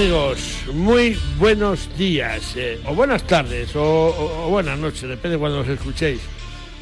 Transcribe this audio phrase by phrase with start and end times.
[0.00, 5.68] Amigos, muy buenos días, eh, o buenas tardes, o, buenas noches, depende de cuando nos
[5.68, 6.22] escuchéis.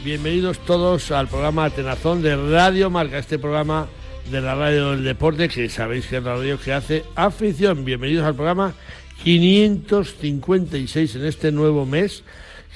[0.05, 3.89] Bienvenidos todos al programa Atenazón de Radio Marca, este programa
[4.31, 7.85] de la radio del deporte, que sabéis que es la radio que hace afición.
[7.85, 8.75] Bienvenidos al programa
[9.25, 12.23] 556 en este nuevo mes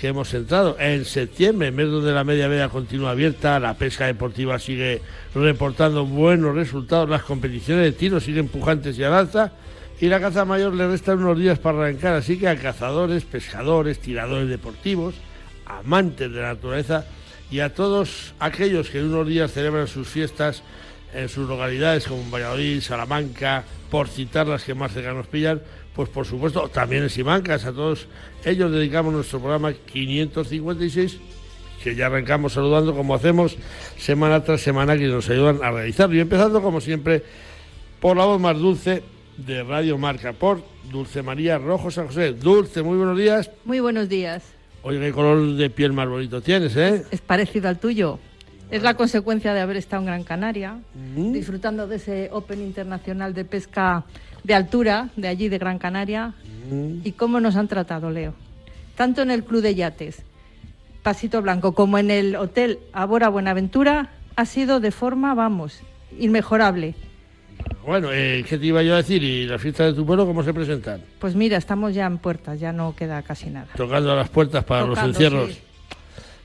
[0.00, 4.58] que hemos entrado en septiembre, mes donde la media media continúa abierta, la pesca deportiva
[4.58, 5.02] sigue
[5.36, 9.52] reportando buenos resultados, las competiciones de tiro siguen pujantes y al alza
[10.02, 14.00] y la caza mayor le restan unos días para arrancar, así que a cazadores, pescadores,
[14.00, 15.14] tiradores deportivos,
[15.64, 17.06] amantes de la naturaleza
[17.52, 20.64] y a todos aquellos que en unos días celebran sus fiestas
[21.14, 25.62] en sus localidades como Valladolid, Salamanca, por citar las que más cerca nos pillan,
[25.94, 28.08] pues por supuesto también en Simancas, a todos
[28.44, 31.20] ellos dedicamos nuestro programa 556
[31.84, 33.56] que ya arrancamos saludando como hacemos
[33.98, 36.16] semana tras semana que nos ayudan a realizarlo.
[36.16, 37.22] Y empezando como siempre
[38.00, 39.04] por la voz más dulce
[39.36, 42.32] de Radio Marca por Dulce María Rojo San José.
[42.32, 43.50] Dulce, muy buenos días.
[43.64, 44.42] Muy buenos días.
[44.82, 47.04] Oye, qué color de piel más bonito tienes, ¿eh?
[47.10, 48.18] Es, parecido al tuyo.
[48.70, 50.78] Es la consecuencia de haber estado en Gran Canaria,
[51.14, 54.04] disfrutando de ese Open Internacional de Pesca
[54.44, 56.34] de Altura, de allí, de Gran Canaria.
[57.04, 58.34] Y cómo nos han tratado, Leo.
[58.96, 60.22] Tanto en el Club de Yates,
[61.02, 65.80] Pasito Blanco, como en el Hotel Abora Buenaventura, ha sido de forma, vamos,
[66.18, 66.94] inmejorable.
[67.84, 69.22] Bueno, eh, ¿qué te iba yo a decir?
[69.22, 71.02] ¿Y las fiestas de tu pueblo cómo se presentan?
[71.18, 73.66] Pues mira, estamos ya en puertas, ya no queda casi nada.
[73.76, 75.58] Tocando las puertas para los encierros.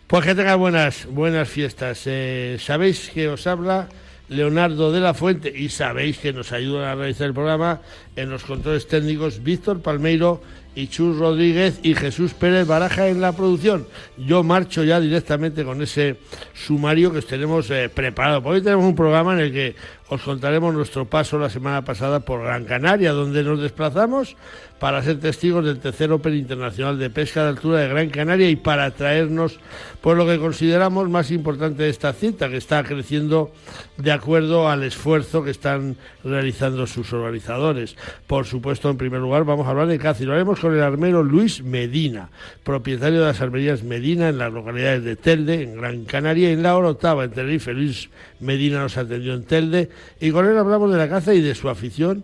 [0.08, 2.02] Pues que tengan buenas, buenas fiestas.
[2.06, 3.88] Eh, Sabéis que os habla
[4.30, 7.82] Leonardo de la Fuente y sabéis que nos ayudan a realizar el programa
[8.16, 10.42] en los controles técnicos Víctor Palmeiro
[10.76, 13.88] y Chus Rodríguez y Jesús Pérez Baraja en la producción.
[14.16, 16.18] Yo marcho ya directamente con ese
[16.54, 18.42] sumario que os tenemos eh, preparado.
[18.44, 19.76] hoy tenemos un programa en el que
[20.10, 24.36] os contaremos nuestro paso la semana pasada por Gran Canaria, donde nos desplazamos
[24.80, 28.56] para ser testigos del tercer Open Internacional de Pesca de Altura de Gran Canaria y
[28.56, 29.60] para traernos
[30.02, 33.52] por lo que consideramos más importante de esta cita, que está creciendo
[33.98, 37.96] de acuerdo al esfuerzo que están realizando sus organizadores.
[38.28, 40.82] Por supuesto, en primer lugar, vamos a hablar de caza y lo haremos con el
[40.82, 42.30] armero Luis Medina,
[42.64, 46.64] propietario de las armerías Medina en las localidades de Telde, en Gran Canaria, y en
[46.64, 47.74] la Orotava, en Tenerife.
[47.74, 48.10] Luis
[48.40, 49.90] Medina nos atendió en Telde
[50.20, 52.24] y con él hablamos de la caza y de su afición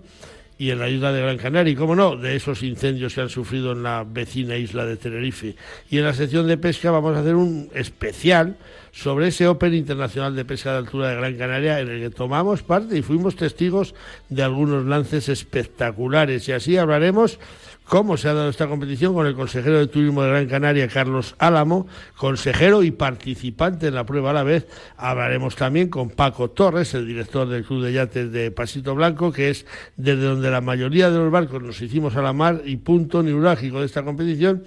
[0.58, 3.30] y en la isla de Gran Canaria, y cómo no, de esos incendios que han
[3.30, 5.56] sufrido en la vecina isla de Tenerife.
[5.90, 8.58] Y en la sección de pesca vamos a hacer un especial
[8.92, 12.62] sobre ese Open Internacional de Pesca de Altura de Gran Canaria en el que tomamos
[12.62, 13.96] parte y fuimos testigos
[14.30, 16.48] de algunos lances espectaculares.
[16.48, 17.40] Y así hablaremos
[17.86, 21.36] cómo se ha dado esta competición con el consejero de Turismo de Gran Canaria, Carlos
[21.38, 24.68] Álamo, consejero y participante en la prueba a la vez.
[24.98, 29.50] Hablaremos también con Paco Torres, el director del Club de Yates de Pasito Blanco, que
[29.50, 33.24] es desde donde la mayoría de los barcos nos hicimos a la mar y punto
[33.24, 34.64] neurálgico de esta competición.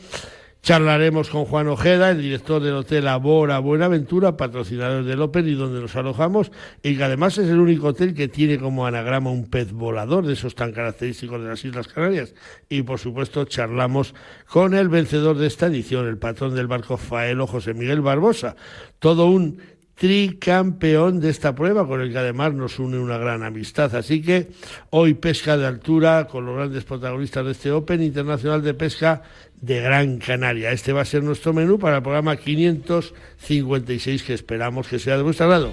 [0.66, 5.80] Charlaremos con Juan Ojeda, el director del Hotel Abora Buenaventura, patrocinador del Open y donde
[5.80, 6.50] nos alojamos,
[6.82, 10.32] y que además es el único hotel que tiene como anagrama un pez volador, de
[10.32, 12.34] esos tan característicos de las Islas Canarias.
[12.68, 14.12] Y por supuesto charlamos
[14.48, 18.56] con el vencedor de esta edición, el patrón del barco Faelo, José Miguel Barbosa.
[18.98, 19.60] Todo un
[19.96, 23.94] tricampeón de esta prueba, con el que además nos une una gran amistad.
[23.94, 24.48] Así que
[24.90, 29.22] hoy pesca de altura con los grandes protagonistas de este Open Internacional de Pesca
[29.60, 30.70] de Gran Canaria.
[30.70, 35.22] Este va a ser nuestro menú para el programa 556 que esperamos que sea de
[35.22, 35.72] vuestro agrado.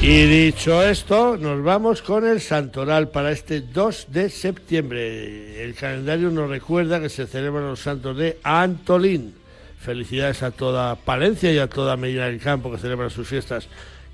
[0.00, 5.62] Y dicho esto, nos vamos con el santoral para este 2 de septiembre.
[5.62, 9.37] El calendario nos recuerda que se celebran los santos de Antolín.
[9.80, 13.68] Felicidades a toda Palencia y a toda Medina del Campo que celebran sus fiestas.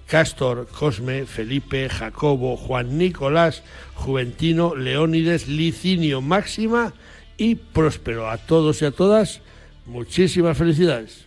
[0.06, 3.62] Castor, Cosme, Felipe, Jacobo, Juan Nicolás,
[3.94, 6.92] Juventino, Leónides, Licinio, Máxima
[7.36, 8.28] y Próspero.
[8.28, 9.40] A todos y a todas,
[9.86, 11.26] muchísimas felicidades.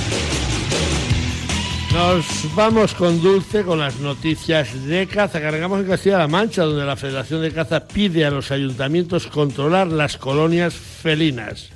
[1.93, 5.41] Nos vamos con Dulce con las noticias de caza.
[5.41, 10.15] Cargamos en Castilla-La Mancha, donde la Federación de Caza pide a los ayuntamientos controlar las
[10.15, 11.69] colonias felinas.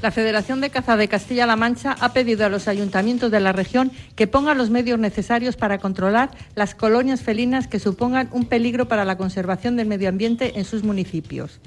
[0.00, 3.90] La Federación de Caza de Castilla-La Mancha ha pedido a los ayuntamientos de la región
[4.14, 9.04] que pongan los medios necesarios para controlar las colonias felinas que supongan un peligro para
[9.04, 11.58] la conservación del medio ambiente en sus municipios.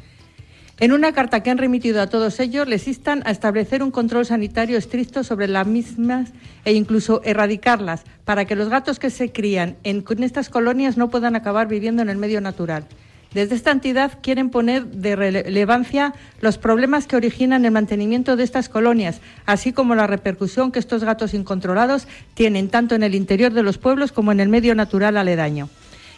[0.81, 4.25] En una carta que han remitido a todos ellos, les instan a establecer un control
[4.25, 6.31] sanitario estricto sobre las mismas
[6.65, 11.35] e incluso erradicarlas para que los gatos que se crían en, estas colonias no puedan
[11.35, 12.87] acabar viviendo en el medio natural.
[13.31, 18.67] Desde esta entidad quieren poner de relevancia los problemas que originan el mantenimiento de estas
[18.67, 23.61] colonias, así como la repercusión que estos gatos incontrolados tienen tanto en el interior de
[23.61, 25.69] los pueblos como en el medio natural aledaño.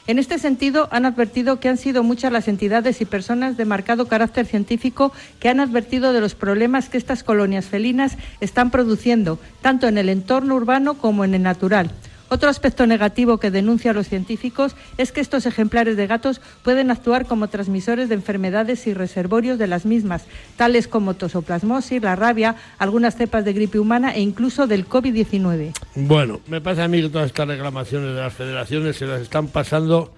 [0.05, 4.05] En este sentido, han advertido que han sido muchas las entidades y personas de marcado
[4.09, 9.87] carácter científico que han advertido de los problemas que estas colonias felinas están produciendo, tanto
[9.87, 11.89] en el entorno urbano como en el natural.
[12.33, 17.27] Otro aspecto negativo que denuncian los científicos es que estos ejemplares de gatos pueden actuar
[17.27, 20.25] como transmisores de enfermedades y reservorios de las mismas,
[20.57, 25.73] tales como tosoplasmosis, la rabia, algunas cepas de gripe humana e incluso del COVID-19.
[25.93, 29.49] Bueno, me parece a mí que todas estas reclamaciones de las federaciones se las están
[29.49, 30.11] pasando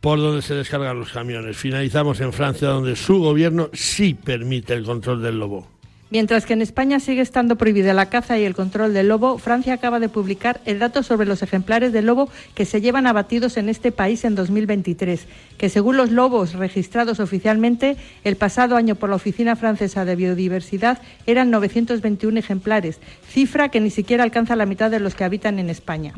[0.00, 1.56] por donde se descargan los camiones.
[1.56, 5.79] Finalizamos en Francia, donde su gobierno sí permite el control del lobo.
[6.10, 9.74] Mientras que en España sigue estando prohibida la caza y el control del lobo, Francia
[9.74, 13.68] acaba de publicar el dato sobre los ejemplares de lobo que se llevan abatidos en
[13.68, 15.26] este país en 2023,
[15.56, 21.00] que según los lobos registrados oficialmente el pasado año por la Oficina Francesa de Biodiversidad
[21.26, 22.98] eran 921 ejemplares,
[23.28, 26.14] cifra que ni siquiera alcanza la mitad de los que habitan en España.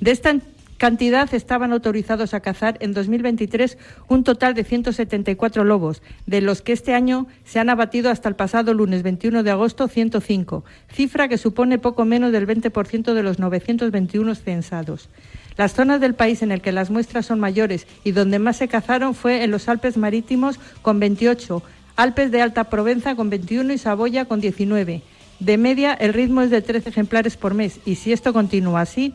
[0.00, 0.34] De esta
[0.78, 3.76] cantidad estaban autorizados a cazar en 2023
[4.08, 8.36] un total de 174 lobos, de los que este año se han abatido hasta el
[8.36, 13.38] pasado lunes 21 de agosto 105, cifra que supone poco menos del 20% de los
[13.38, 15.10] 921 censados.
[15.56, 18.68] Las zonas del país en el que las muestras son mayores y donde más se
[18.68, 21.62] cazaron fue en los Alpes marítimos con 28,
[21.96, 25.02] Alpes de Alta Provenza con 21 y Saboya con 19.
[25.40, 29.14] De media, el ritmo es de 13 ejemplares por mes y si esto continúa así,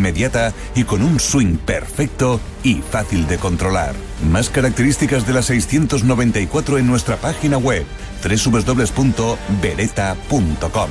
[0.75, 3.93] y con un swing perfecto y fácil de controlar.
[4.29, 7.85] Más características de la 694 en nuestra página web
[8.23, 10.89] www.beretta.com.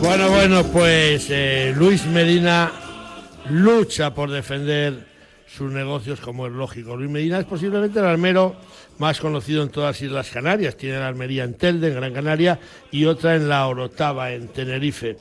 [0.00, 2.70] Bueno, bueno, pues eh, Luis Medina
[3.50, 5.12] lucha por defender
[5.46, 6.96] sus negocios como es lógico.
[6.96, 8.56] Luis Medina es posiblemente el almero
[8.98, 10.76] más conocido en todas las Islas Canarias.
[10.76, 12.58] Tiene la almería en Telde, en Gran Canaria,
[12.90, 15.16] y otra en la Orotava, en Tenerife.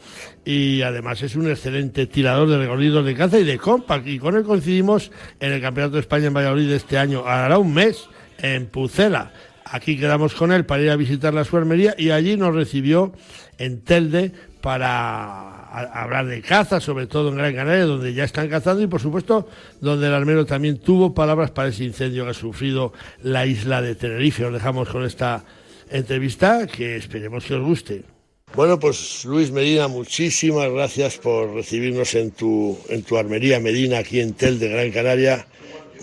[0.46, 4.08] Y además es un excelente tirador de recorridos de caza y de compact.
[4.08, 7.26] Y con él coincidimos en el Campeonato de España en Valladolid este año.
[7.28, 9.34] Hará un mes en Pucela.
[9.66, 13.14] Aquí quedamos con él para ir a visitar la su armería y allí nos recibió
[13.58, 18.84] en Telde para hablar de caza, sobre todo en Gran Canaria, donde ya están cazando
[18.84, 19.48] y por supuesto
[19.80, 23.96] donde el armero también tuvo palabras para ese incendio que ha sufrido la isla de
[23.96, 24.46] Tenerife.
[24.46, 25.44] Os dejamos con esta
[25.90, 28.04] entrevista que esperemos que os guste.
[28.54, 34.20] Bueno, pues Luis Medina, muchísimas gracias por recibirnos en tu, en tu armería Medina, aquí
[34.20, 35.48] en Tel de Gran Canaria.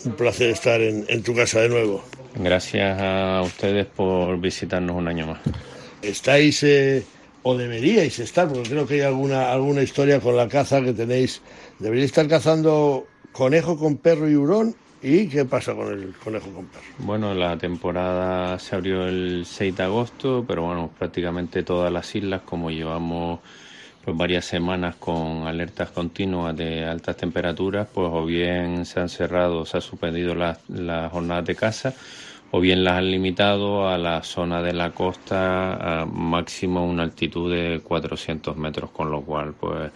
[0.05, 2.03] Un placer estar en, en tu casa de nuevo.
[2.37, 5.41] Gracias a ustedes por visitarnos un año más.
[6.01, 7.05] ¿Estáis eh,
[7.43, 11.41] o deberíais estar, porque creo que hay alguna, alguna historia con la caza que tenéis,
[11.79, 14.75] deberíais estar cazando conejo con perro y hurón.
[15.01, 16.85] ¿Y qué pasa con el conejo con perro?
[16.99, 22.43] Bueno, la temporada se abrió el 6 de agosto, pero bueno, prácticamente todas las islas,
[22.45, 23.39] como llevamos
[24.05, 29.65] pues varias semanas con alertas continuas de altas temperaturas, pues o bien se han cerrado,
[29.67, 31.95] se ha suspendido las la jornadas de caza,
[32.51, 37.53] o bien las han limitado a la zona de la costa a máximo una altitud
[37.53, 39.93] de 400 metros, con lo cual pues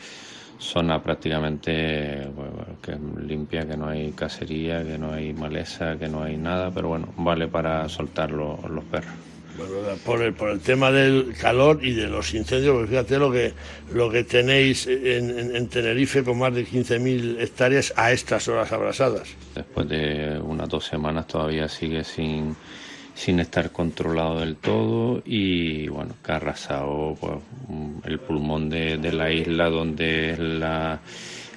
[0.59, 2.51] zona prácticamente pues,
[2.83, 6.89] que limpia, que no hay cacería, que no hay maleza, que no hay nada, pero
[6.89, 9.15] bueno, vale para soltar los perros
[10.05, 13.53] por el, por el tema del calor y de los incendios, porque fíjate lo que,
[13.93, 19.29] lo que tenéis en, Tenerife con más de 15.000 hectáreas a estas horas abrasadas.
[19.55, 22.57] Después de unas dos semanas todavía sigue sin,
[23.15, 27.35] sin estar controlado del todo y bueno, que ha arrasado pues,
[28.05, 31.01] el pulmón de, de la isla donde es la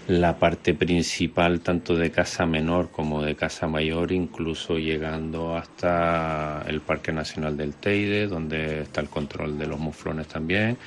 [0.07, 6.81] la parte principal tanto de Casa Menor como de Casa Mayor, incluso llegando hasta el
[6.81, 10.77] Parque Nacional del Teide, donde está el control de los muflones también.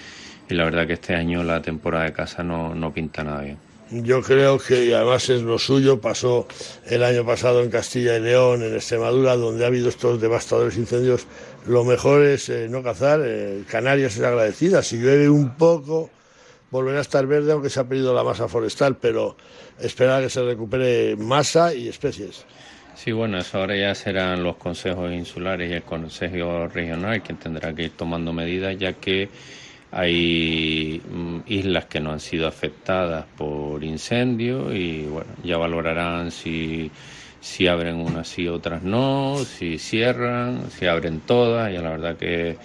[0.48, 3.58] Y la verdad que este año la temporada de caza no, no pinta nada bien.
[3.90, 6.46] Yo creo que además es lo suyo, pasó
[6.86, 11.26] el año pasado en Castilla y León, en Extremadura, donde ha habido estos devastadores incendios.
[11.66, 16.10] Lo mejor es eh, no cazar, eh, Canarias es agradecida, si llueve un poco
[16.70, 19.36] volverá a estar verde aunque se ha perdido la masa forestal, pero
[19.80, 22.44] esperar que se recupere masa y especies.
[22.94, 27.72] Sí, bueno, eso ahora ya serán los consejos insulares y el consejo regional quien tendrá
[27.72, 29.28] que ir tomando medidas, ya que
[29.92, 36.90] hay mm, islas que no han sido afectadas por incendios y bueno, ya valorarán si,
[37.40, 42.56] si abren unas y otras no, si cierran, si abren todas, y la verdad que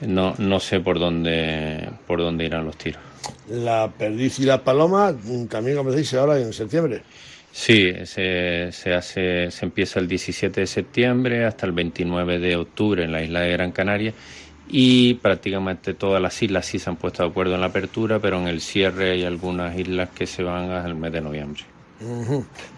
[0.00, 3.03] no, no sé por dónde, por dónde irán los tiros.
[3.48, 5.14] La perdiz y la paloma
[5.48, 7.02] también, como decís, ahora en septiembre.
[7.52, 13.04] Sí, se, se, hace, se empieza el 17 de septiembre hasta el 29 de octubre
[13.04, 14.12] en la isla de Gran Canaria
[14.68, 18.40] y prácticamente todas las islas sí se han puesto de acuerdo en la apertura, pero
[18.40, 21.62] en el cierre hay algunas islas que se van hasta el mes de noviembre.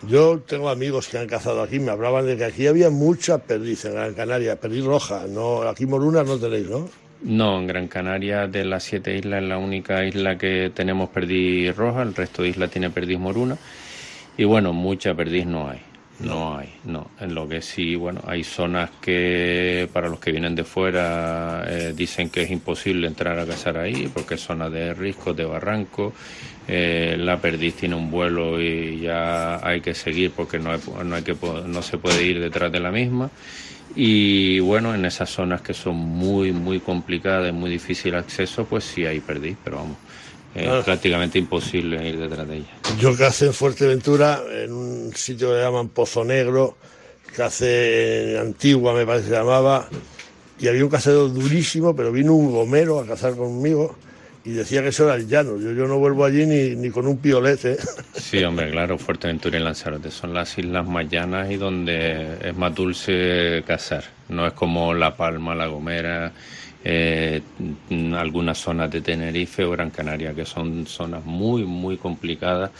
[0.06, 3.84] Yo tengo amigos que han cazado aquí, me hablaban de que aquí había mucha perdiz
[3.86, 6.88] en Gran Canaria, perdiz roja, no, aquí morunas no tenéis, ¿no?
[7.22, 11.74] No, en Gran Canaria de las siete islas es la única isla que tenemos perdiz
[11.74, 13.56] roja, el resto de islas tiene perdiz moruna
[14.36, 15.80] y bueno, mucha perdiz no hay.
[16.18, 17.10] No hay, no.
[17.20, 21.92] En lo que sí, bueno, hay zonas que para los que vienen de fuera eh,
[21.94, 26.14] dicen que es imposible entrar a cazar ahí porque es zona de riscos, de barranco.
[26.68, 30.70] Eh, la perdiz tiene un vuelo y ya hay que seguir porque no,
[31.04, 33.30] no, hay que, no se puede ir detrás de la misma.
[33.96, 39.06] Y bueno, en esas zonas que son muy, muy complicadas, muy difícil acceso, pues sí
[39.06, 39.96] hay perdiz, pero vamos,
[40.54, 42.66] es prácticamente imposible ir detrás de ella.
[43.00, 46.76] Yo cacé en Fuerteventura, en un sitio que llaman Pozo Negro,
[47.34, 49.88] cacé en Antigua, me parece que se llamaba,
[50.60, 53.96] y había un cazador durísimo, pero vino un gomero a cazar conmigo
[54.46, 55.58] y decía que eso era el llano.
[55.58, 57.76] Yo, yo no vuelvo allí ni, ni con un piolete.
[58.14, 62.74] Sí, hombre, claro, Fuerteventura y Lanzarote son las islas más llanas y donde es más
[62.74, 64.04] dulce cazar.
[64.28, 66.32] No es como La Palma, La Gomera,
[66.84, 67.42] eh,
[68.14, 72.70] algunas zonas de Tenerife o Gran Canaria, que son zonas muy, muy complicadas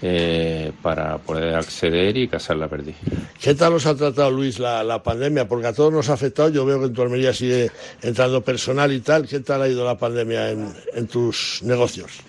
[0.00, 2.94] eh, para poder acceder y cazar la perdiz.
[3.40, 5.48] ¿Qué tal os ha tratado, Luis, la, pandemia?
[5.48, 6.50] Porque a todos nos ha afectado.
[6.50, 7.70] Yo veo que en tu Almería sigue
[8.02, 9.26] entrando personal y tal.
[9.26, 12.20] ¿Qué tal ha ido la pandemia en, tus negocios?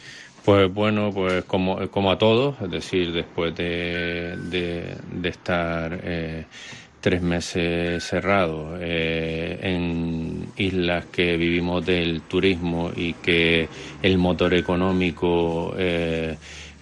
[0.43, 6.45] Pues bueno, pues como, como a todos, es decir, después de, de, estar eh,
[7.01, 13.69] tres meses cerrados eh, en islas que vivimos del turismo y que
[14.01, 15.75] el motor económico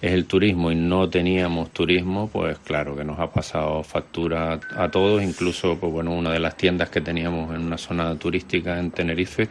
[0.00, 4.88] es el turismo y no teníamos turismo, pues claro que nos ha pasado factura a
[4.90, 8.92] todos, incluso pues bueno, una de las tiendas que teníamos en una zona turística en
[8.92, 9.48] Tenerife,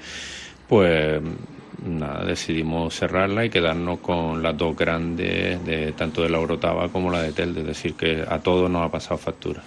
[0.68, 1.22] pues
[1.86, 7.12] nada, decidimos cerrarla y quedarnos con las dos grandes de tanto de la Orotava como
[7.12, 9.64] la de Telde, es decir que a todos nos ha pasado factura.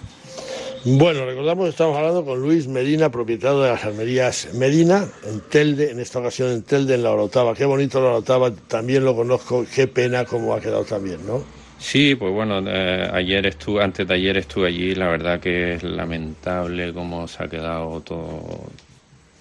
[0.83, 5.91] Bueno, recordamos que estamos hablando con Luis Medina, propietario de las armerías Medina, en Telde,
[5.91, 7.53] en esta ocasión en Telde, en la Orotava.
[7.53, 11.43] Qué bonito la Orotava, también lo conozco, qué pena cómo ha quedado también, ¿no?
[11.77, 15.83] Sí, pues bueno, eh, ayer estuve, antes de ayer estuve allí, la verdad que es
[15.83, 18.71] lamentable cómo se ha quedado todo,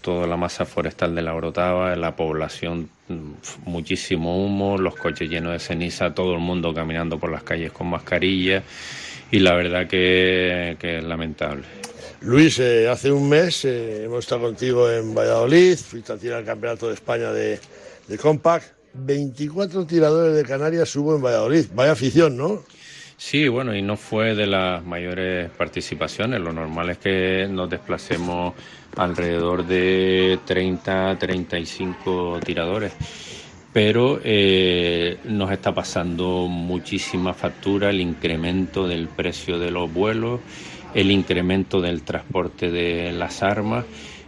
[0.02, 3.30] toda la masa forestal de la Orotava, la población, mm,
[3.64, 7.86] muchísimo humo, los coches llenos de ceniza, todo el mundo caminando por las calles con
[7.86, 8.62] mascarilla
[9.30, 11.64] y la verdad que, es lamentable.
[12.22, 16.46] Luis, eh, hace un mes eh, hemos estado contigo en Valladolid, fuiste a tirar el
[16.46, 17.58] Campeonato de España de,
[18.08, 18.66] de Compact.
[18.92, 21.66] 24 tiradores de Canarias hubo en Valladolid.
[21.74, 22.64] Vaya afición, ¿no?
[23.16, 26.40] Sí, bueno, y no fue de las mayores participaciones.
[26.40, 28.54] Lo normal es que nos desplacemos
[28.96, 32.92] alrededor de 30, 35 tiradores
[33.72, 40.40] pero eh, nos está pasando muchísima factura el incremento del precio de los vuelos,
[40.94, 43.84] el incremento del transporte de las armas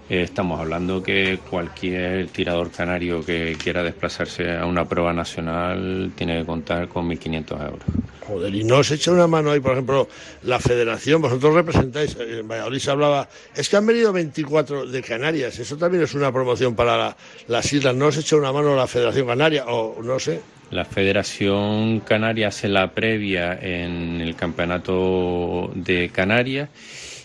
[0.09, 6.41] eh, estamos hablando que cualquier tirador canario que quiera desplazarse a una prueba nacional tiene
[6.41, 7.85] que contar con 1.500 euros.
[8.27, 10.09] Joder, y no os echa una mano ahí, por ejemplo,
[10.43, 15.03] la federación, vosotros representáis, eh, en Valladolid se hablaba, es que han venido 24 de
[15.03, 17.17] Canarias, eso también es una promoción para
[17.49, 20.41] las islas, ¿no os echa una mano la Federación Canaria o no sé?
[20.71, 26.71] La Federación Canaria hace la previa en el Campeonato de Canarias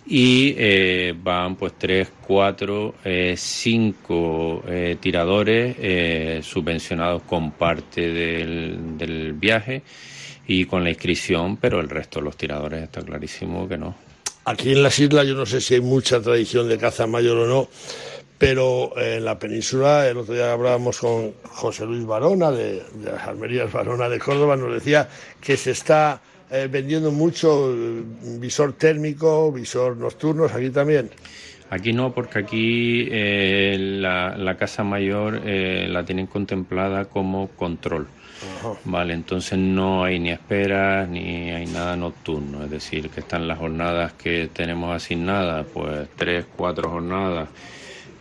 [0.10, 9.34] y eh, van pues tres, cuatro, eh, cinco eh, tiradores subvencionados con parte del, del,
[9.34, 9.82] viaje
[10.48, 13.96] y con la inscripción, pero el resto de los tiradores está clarísimo que no.
[14.46, 17.48] Aquí en las islas yo no sé si hay mucha tradición de caza mayor o
[17.48, 17.68] no,
[18.38, 23.72] pero en la península, el otro día hablábamos con José Luis Barona, de, las Almerías
[23.72, 25.10] Barona de Córdoba, nos decía
[25.42, 27.75] que se está eh, vendiendo mucho
[28.39, 31.10] visor térmico, visor nocturnos, aquí también.
[31.70, 38.08] Aquí no, porque aquí eh, la, casa mayor eh, la tienen contemplada como control.
[38.86, 43.58] Vale, entonces no hay ni esperas ni hay nada nocturno, es decir, que están las
[43.58, 47.50] jornadas que tenemos asignadas, pues tres, cuatro jornadas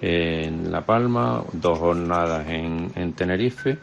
[0.01, 3.79] en La Palma, dos jornadas en, en Tenerife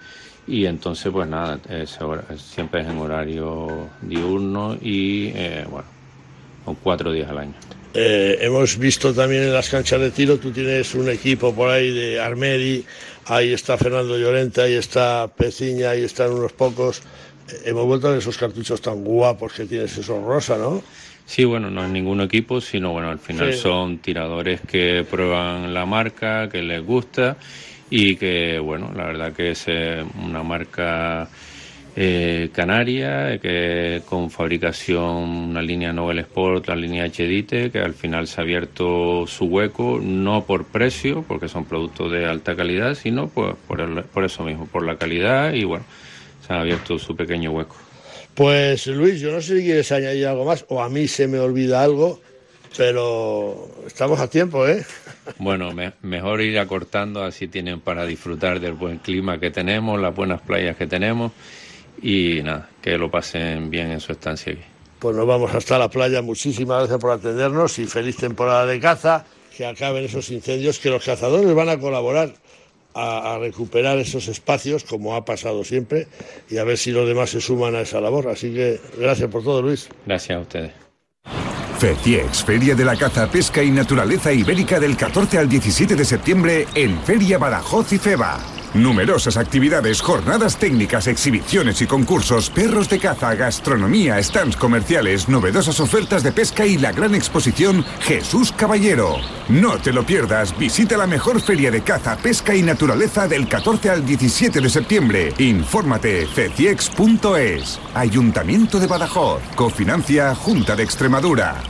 [0.48, 1.60] y entonces pues nada,
[2.38, 5.88] siempre es en horario diurno y eh, bueno,
[6.66, 7.54] con cuatro días al año.
[7.96, 11.92] Eh, hemos visto también en las canchas de tiro, tú tienes un equipo por ahí
[11.92, 12.84] de Armedi,
[13.26, 17.04] ahí está Fernando Llorente, ahí está Peciña, ahí están unos pocos.
[17.50, 20.82] Eh, hemos vuelto a ver esos cartuchos tan guapos que tienes, esos rosa, ¿no?
[21.26, 25.86] Sí, bueno, no es ningún equipo, sino bueno, al final son tiradores que prueban la
[25.86, 27.38] marca, que les gusta
[27.90, 31.30] y que, bueno, la verdad que es eh, una marca
[31.96, 38.28] eh, canaria, que con fabricación una línea Nobel Sport, la línea HDite, que al final
[38.28, 43.28] se ha abierto su hueco, no por precio, porque son productos de alta calidad, sino
[43.28, 45.86] por, por, eso mismo, por la calidad y bueno,
[46.46, 47.76] se ha abierto su pequeño hueco.
[48.34, 51.38] Pues Luis, yo no sé si quieres añadir algo más, o a mí se me
[51.38, 52.20] olvida algo,
[52.78, 54.86] pero estamos a tiempo, ¿eh?
[55.38, 60.42] Bueno, mejor ir acortando, así tienen para disfrutar del buen clima que tenemos, las buenas
[60.42, 61.32] playas que tenemos
[62.02, 64.64] y nada, que lo pasen bien en su estancia aquí.
[65.00, 66.22] Pues nos vamos hasta la playa.
[66.22, 69.26] Muchísimas gracias por atendernos y feliz temporada de caza.
[69.56, 72.34] Que acaben esos incendios, que los cazadores van a colaborar
[72.96, 76.08] a, recuperar esos espacios, como ha pasado siempre,
[76.50, 78.30] y a ver si los demás se suman a esa labor.
[78.30, 79.90] Así que gracias por todo, Luis.
[80.06, 80.83] Gracias a ustedes.
[81.84, 86.66] FECIEX, Feria de la Caza, Pesca y Naturaleza Ibérica del 14 al 17 de septiembre
[86.76, 88.40] en Feria Badajoz y Feba.
[88.74, 96.24] Numerosas actividades, jornadas técnicas, exhibiciones y concursos, perros de caza, gastronomía, stands comerciales, novedosas ofertas
[96.24, 99.18] de pesca y la gran exposición Jesús Caballero.
[99.50, 103.90] No te lo pierdas, visita la mejor feria de caza, pesca y naturaleza del 14
[103.90, 105.34] al 17 de septiembre.
[105.38, 107.80] Infórmate ceciex.es.
[107.94, 109.42] Ayuntamiento de Badajoz.
[109.56, 111.62] Cofinancia Junta de Extremadura.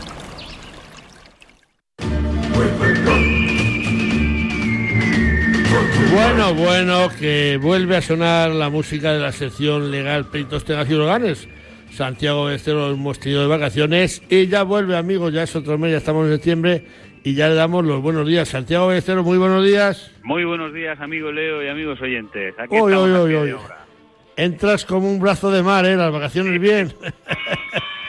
[6.12, 10.94] Bueno, bueno, que vuelve a sonar la música de la sección legal Peitos Tegas y
[10.94, 11.48] Organes.
[11.92, 15.98] Santiago Bestero hemos tenido de vacaciones y ya vuelve, amigos, ya es otro mes, ya
[15.98, 16.86] estamos en septiembre
[17.24, 18.50] y ya le damos los buenos días.
[18.50, 20.12] Santiago Bestero, muy buenos días.
[20.24, 22.54] Muy buenos días, amigo Leo y amigos oyentes.
[22.58, 22.76] Aquí
[24.36, 25.96] Entras como un brazo de mar, ¿eh?
[25.96, 26.92] Las vacaciones bien.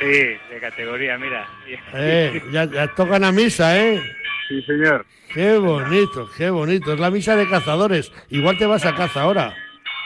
[0.01, 1.47] Sí, de categoría, mira.
[1.95, 4.03] Eh, ya, ya tocan a misa, ¿eh?
[4.49, 5.07] Sí, señor.
[5.33, 6.93] Qué bonito, qué bonito.
[6.93, 8.13] Es la misa de cazadores.
[8.31, 9.55] Igual te vas a caza ahora.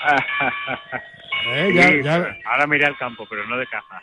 [1.55, 2.03] ¿Eh?
[2.45, 4.03] Ahora me iré al campo, pero no de caza.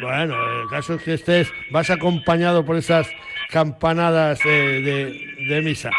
[0.00, 3.10] Bueno, el caso es que estés, vas acompañado por esas
[3.50, 5.90] campanadas de, de misa.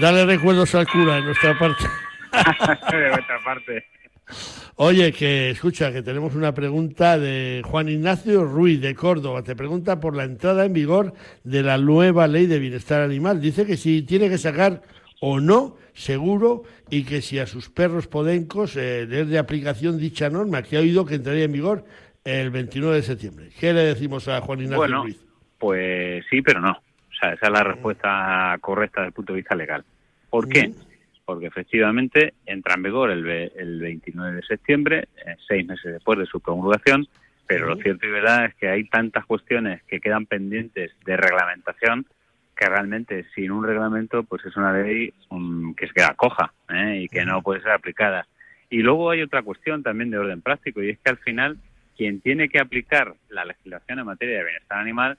[0.00, 1.84] Dale recuerdos al cura en nuestra parte.
[2.96, 3.86] de nuestra parte.
[4.76, 9.42] Oye, que escucha, que tenemos una pregunta de Juan Ignacio Ruiz de Córdoba.
[9.42, 11.12] Te pregunta por la entrada en vigor
[11.44, 13.40] de la nueva ley de bienestar animal.
[13.40, 14.82] Dice que si tiene que sacar
[15.20, 20.30] o no seguro y que si a sus perros podencos eh, es de aplicación dicha
[20.30, 21.84] norma, que ha oído que entraría en vigor
[22.24, 23.50] el 29 de septiembre.
[23.58, 25.20] ¿Qué le decimos a Juan Ignacio bueno, Ruiz?
[25.58, 26.72] Pues sí, pero no.
[26.72, 29.84] O sea, esa es la respuesta correcta desde el punto de vista legal.
[30.30, 30.72] ¿Por qué?
[31.30, 36.26] Porque efectivamente entra en vigor el, el 29 de septiembre, eh, seis meses después de
[36.26, 37.06] su promulgación,
[37.46, 42.04] pero lo cierto y verdad es que hay tantas cuestiones que quedan pendientes de reglamentación
[42.56, 47.02] que realmente sin un reglamento pues es una ley um, que se queda coja ¿eh?
[47.04, 48.26] y que no puede ser aplicada.
[48.68, 51.58] Y luego hay otra cuestión también de orden práctico y es que al final
[51.96, 55.16] quien tiene que aplicar la legislación en materia de bienestar animal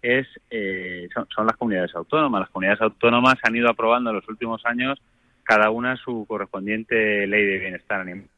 [0.00, 2.40] es eh, son, son, las comunidades autónomas.
[2.40, 4.98] Las comunidades autónomas han ido aprobando en los últimos años
[5.50, 8.28] cada una su correspondiente ley de bienestar animal.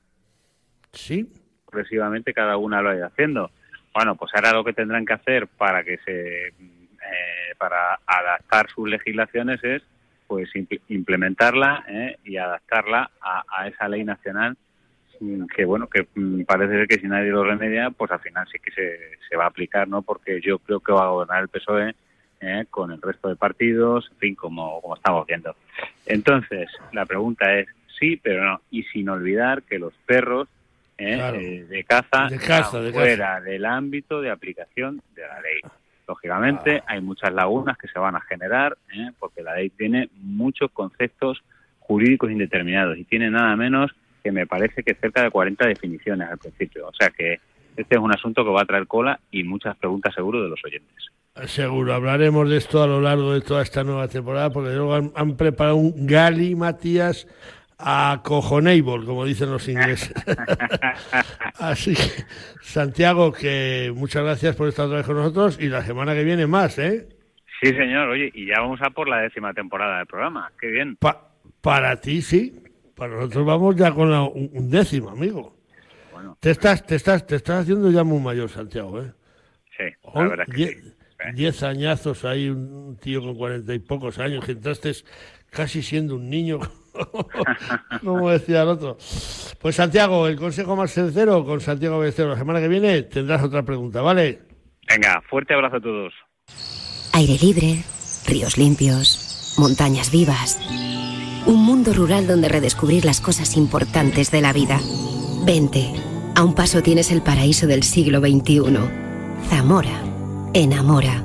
[0.92, 1.30] Sí.
[1.66, 3.50] Progresivamente cada una lo ha ido haciendo.
[3.92, 8.88] Bueno, pues ahora lo que tendrán que hacer para que se eh, para adaptar sus
[8.88, 9.82] legislaciones es
[10.26, 10.48] pues
[10.88, 14.56] implementarla eh, y adaptarla a, esa ley nacional
[15.20, 18.48] mm, que bueno que mm, parece ser que si nadie lo remedia pues al final
[18.50, 21.42] sí que se, se va a aplicar no porque yo creo que va a gobernar
[21.42, 21.94] el PSOE
[22.42, 22.66] ¿eh?
[22.68, 25.56] con el resto de partidos, en fin, como, como estamos viendo.
[26.06, 30.48] Entonces, la pregunta es sí, pero no, y sin olvidar que los perros
[30.98, 32.28] de caza,
[32.92, 35.60] fuera del ámbito de aplicación de la ley.
[36.06, 36.84] Lógicamente, ah.
[36.88, 38.76] hay muchas lagunas que se van a generar,
[39.18, 41.42] porque la ley tiene muchos conceptos
[41.78, 43.90] jurídicos indeterminados y tiene nada menos
[44.22, 46.88] que me parece que cerca de 40 definiciones al principio.
[46.88, 47.40] O sea que
[47.76, 50.64] este es un asunto que va a traer cola y muchas preguntas seguro de los
[50.64, 51.06] oyentes.
[51.46, 55.36] Seguro, hablaremos de esto a lo largo de toda esta nueva temporada, porque luego han,
[55.36, 57.26] preparado un Gali Matías
[57.78, 60.12] a cojonable, como dicen los ingleses.
[61.58, 62.24] Así que,
[62.60, 66.46] Santiago, que muchas gracias por estar otra vez con nosotros y la semana que viene
[66.46, 67.08] más, ¿eh?
[67.62, 68.10] Sí, señor.
[68.10, 70.52] Oye, y ya vamos a por la décima temporada del programa.
[70.60, 70.98] Qué bien.
[71.62, 72.60] para ti, sí.
[72.94, 75.56] Para nosotros vamos ya con la un, décimo, amigo.
[76.12, 79.12] Bueno, te estás, te estás, te estás haciendo ya muy mayor, Santiago, ¿eh?
[79.78, 80.92] Sí, la verdad que sí.
[81.34, 84.92] Diez añazos ahí, un tío con cuarenta y pocos años, que entraste
[85.50, 86.58] casi siendo un niño,
[88.02, 88.96] como decía el otro.
[89.60, 92.30] Pues Santiago, el consejo más sincero con Santiago Becerro.
[92.30, 94.40] La semana que viene tendrás otra pregunta, ¿vale?
[94.88, 96.12] Venga, fuerte abrazo a todos.
[97.12, 97.84] Aire libre,
[98.26, 100.58] ríos limpios, montañas vivas.
[101.46, 104.80] Un mundo rural donde redescubrir las cosas importantes de la vida.
[105.44, 105.92] Vente,
[106.36, 108.78] a un paso tienes el paraíso del siglo XXI.
[109.48, 110.11] Zamora
[110.54, 111.24] Enamora.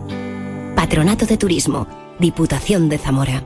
[0.76, 1.86] Patronato de Turismo.
[2.18, 3.44] Diputación de Zamora.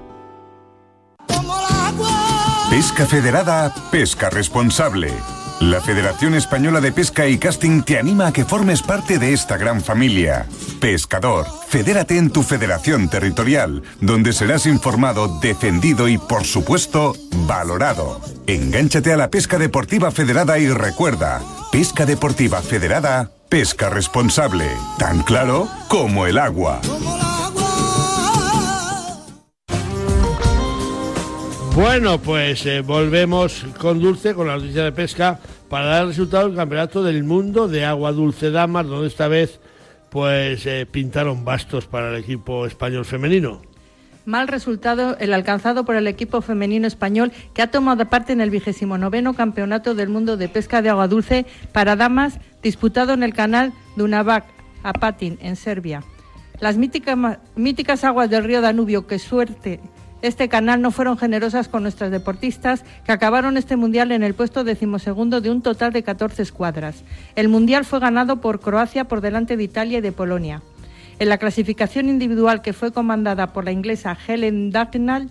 [2.70, 5.12] Pesca Federada, pesca responsable.
[5.60, 9.58] La Federación Española de Pesca y Casting te anima a que formes parte de esta
[9.58, 10.46] gran familia.
[10.80, 17.16] Pescador, fedérate en tu federación territorial, donde serás informado, defendido y, por supuesto,
[17.48, 18.22] valorado.
[18.46, 21.42] Engánchate a la pesca deportiva federada y recuerda,
[21.72, 24.64] Pesca Deportiva Federada Pesca responsable,
[24.98, 26.80] tan claro como el agua.
[31.76, 36.48] Bueno, pues eh, volvemos con Dulce, con la noticia de pesca, para dar el resultado
[36.48, 39.60] del Campeonato del Mundo de Agua Dulce Damas, donde esta vez
[40.10, 43.64] pues eh, pintaron bastos para el equipo español femenino.
[44.26, 48.50] Mal resultado el alcanzado por el equipo femenino español que ha tomado parte en el
[48.52, 53.34] vigésimo noveno Campeonato del Mundo de Pesca de Agua Dulce para Damas disputado en el
[53.34, 54.46] canal Dunavac,
[54.84, 56.04] Apatin, en Serbia.
[56.60, 59.80] Las míticas aguas del río Danubio, que suerte
[60.22, 64.64] este canal no fueron generosas con nuestras deportistas que acabaron este mundial en el puesto
[64.64, 67.04] decimosegundo de un total de 14 escuadras.
[67.36, 70.62] El mundial fue ganado por Croacia por delante de Italia y de Polonia.
[71.22, 75.30] En la clasificación individual que fue comandada por la inglesa Helen Dagnall,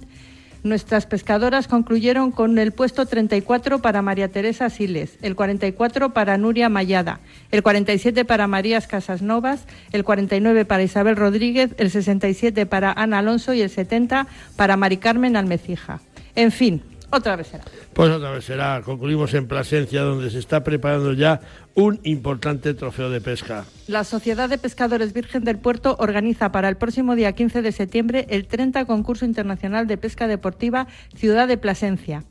[0.62, 6.68] nuestras pescadoras concluyeron con el puesto 34 para María Teresa Siles, el 44 para Nuria
[6.68, 7.18] Mayada,
[7.50, 13.52] el 47 para Marías Casasnovas, el 49 para Isabel Rodríguez, el 67 para Ana Alonso
[13.52, 16.00] y el 70 para Mari Carmen Almecija.
[16.36, 17.64] En fin, otra vez será.
[17.92, 18.82] Pues otra vez será.
[18.82, 21.40] Concluimos en Plasencia, donde se está preparando ya
[21.74, 23.64] un importante trofeo de pesca.
[23.86, 28.26] La Sociedad de Pescadores Virgen del Puerto organiza para el próximo día 15 de septiembre
[28.30, 32.24] el 30 Concurso Internacional de Pesca Deportiva Ciudad de Plasencia.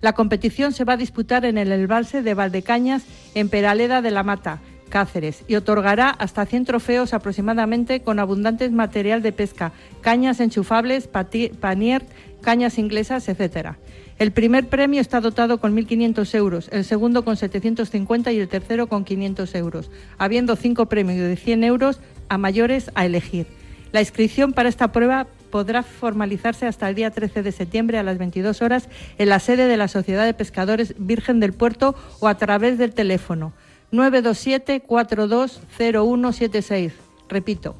[0.00, 4.22] La competición se va a disputar en el embalse de Valdecañas, en Peraleda de la
[4.22, 9.72] Mata, Cáceres, y otorgará hasta 100 trofeos aproximadamente con abundante material de pesca,
[10.02, 12.04] cañas enchufables, panier,
[12.40, 13.78] cañas inglesas, etcétera.
[14.18, 18.86] El primer premio está dotado con 1.500 euros, el segundo con 750 y el tercero
[18.86, 22.00] con 500 euros, habiendo cinco premios de 100 euros
[22.30, 23.46] a mayores a elegir.
[23.92, 28.16] La inscripción para esta prueba podrá formalizarse hasta el día 13 de septiembre a las
[28.16, 32.38] 22 horas en la sede de la Sociedad de Pescadores Virgen del Puerto o a
[32.38, 33.52] través del teléfono
[33.92, 36.94] 927 420176.
[37.28, 37.76] Repito,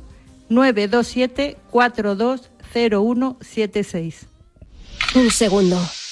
[0.51, 4.27] 927 420176.
[5.15, 5.81] Un segundo.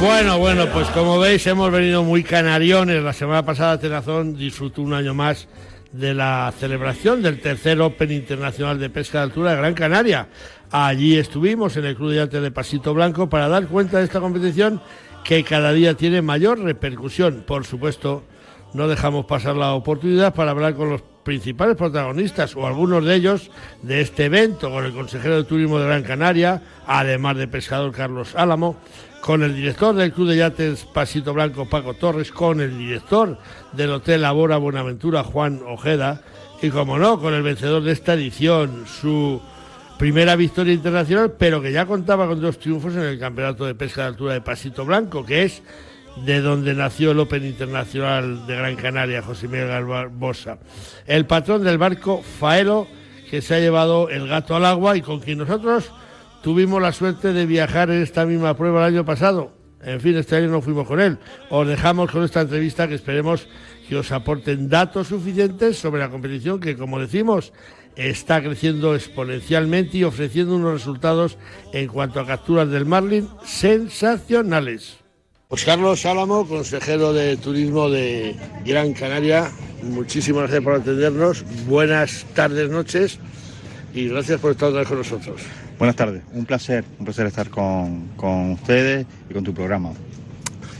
[0.00, 3.02] Bueno, bueno, pues como veis hemos venido muy canariones.
[3.02, 5.48] La semana pasada Tenazón disfrutó un año más
[5.90, 10.28] de la celebración del tercer Open Internacional de Pesca de Altura de Gran Canaria.
[10.70, 14.20] Allí estuvimos en el Club de Arte de Pasito Blanco para dar cuenta de esta
[14.20, 14.80] competición
[15.24, 17.42] que cada día tiene mayor repercusión.
[17.44, 18.22] Por supuesto,
[18.74, 23.50] no dejamos pasar la oportunidad para hablar con los principales protagonistas o algunos de ellos
[23.82, 28.34] de este evento, con el consejero de Turismo de Gran Canaria, además de pescador Carlos
[28.36, 28.76] Álamo,
[29.20, 33.38] con el director del Club de Yates Pasito Blanco Paco Torres, con el director
[33.72, 36.22] del Hotel Labora Buenaventura Juan Ojeda
[36.62, 39.40] y como no, con el vencedor de esta edición, su
[39.98, 44.02] primera victoria internacional, pero que ya contaba con dos triunfos en el Campeonato de Pesca
[44.02, 45.62] de Altura de Pasito Blanco, que es
[46.24, 50.58] de donde nació el Open Internacional de Gran Canaria, José Miguel Barbosa.
[51.06, 52.86] El patrón del barco, Faelo,
[53.30, 55.92] que se ha llevado el gato al agua y con quien nosotros
[56.42, 59.52] tuvimos la suerte de viajar en esta misma prueba el año pasado.
[59.82, 61.18] En fin, este año no fuimos con él.
[61.50, 63.48] Os dejamos con esta entrevista que esperemos
[63.88, 67.52] que os aporten datos suficientes sobre la competición que, como decimos,
[67.96, 71.38] está creciendo exponencialmente y ofreciendo unos resultados
[71.72, 74.98] en cuanto a capturas del marlin sensacionales.
[75.48, 79.50] Pues Carlos Álamo, consejero de Turismo de Gran Canaria,
[79.82, 83.18] muchísimas gracias por atendernos, buenas tardes, noches
[83.94, 85.40] y gracias por estar con nosotros.
[85.78, 89.92] Buenas tardes, un placer, un placer estar con, con ustedes y con tu programa.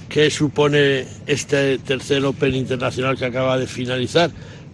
[0.08, 4.30] ¿Qué supone este tercer Open Internacional que acaba de finalizar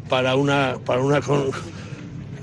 [0.08, 1.20] para una, para una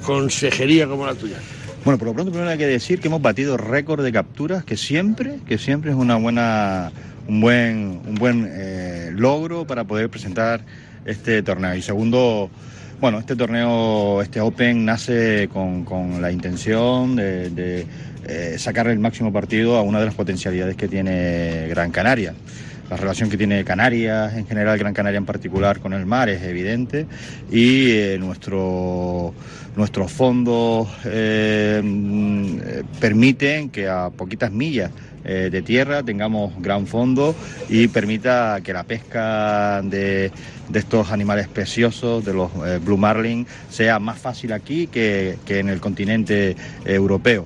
[0.05, 1.37] consejería como la tuya?
[1.85, 4.77] Bueno, por lo pronto primero hay que decir que hemos batido récord de capturas, que
[4.77, 6.91] siempre, que siempre es una buena,
[7.27, 10.61] un buen, un buen eh, logro para poder presentar
[11.05, 11.73] este torneo.
[11.75, 12.51] Y segundo,
[13.01, 17.87] bueno, este torneo, este Open nace con, la intención de,
[18.27, 22.35] eh, sacar el máximo partido a una de las potencialidades que tiene Gran Canaria.
[22.91, 26.43] La relación que tiene Canarias, en general Gran Canaria en particular, con el mar es
[26.43, 27.07] evidente
[27.51, 29.33] y eh, nuestro,
[29.75, 32.57] nuestros fondos eh, mm,
[32.99, 34.91] permiten que a poquitas millas
[35.23, 37.35] eh, de tierra tengamos gran fondo
[37.69, 40.31] y permita que la pesca de,
[40.73, 42.51] estos animales preciosos, de los
[42.83, 46.55] blue marlin, sea más fácil aquí que en el continente
[46.85, 47.45] europeo.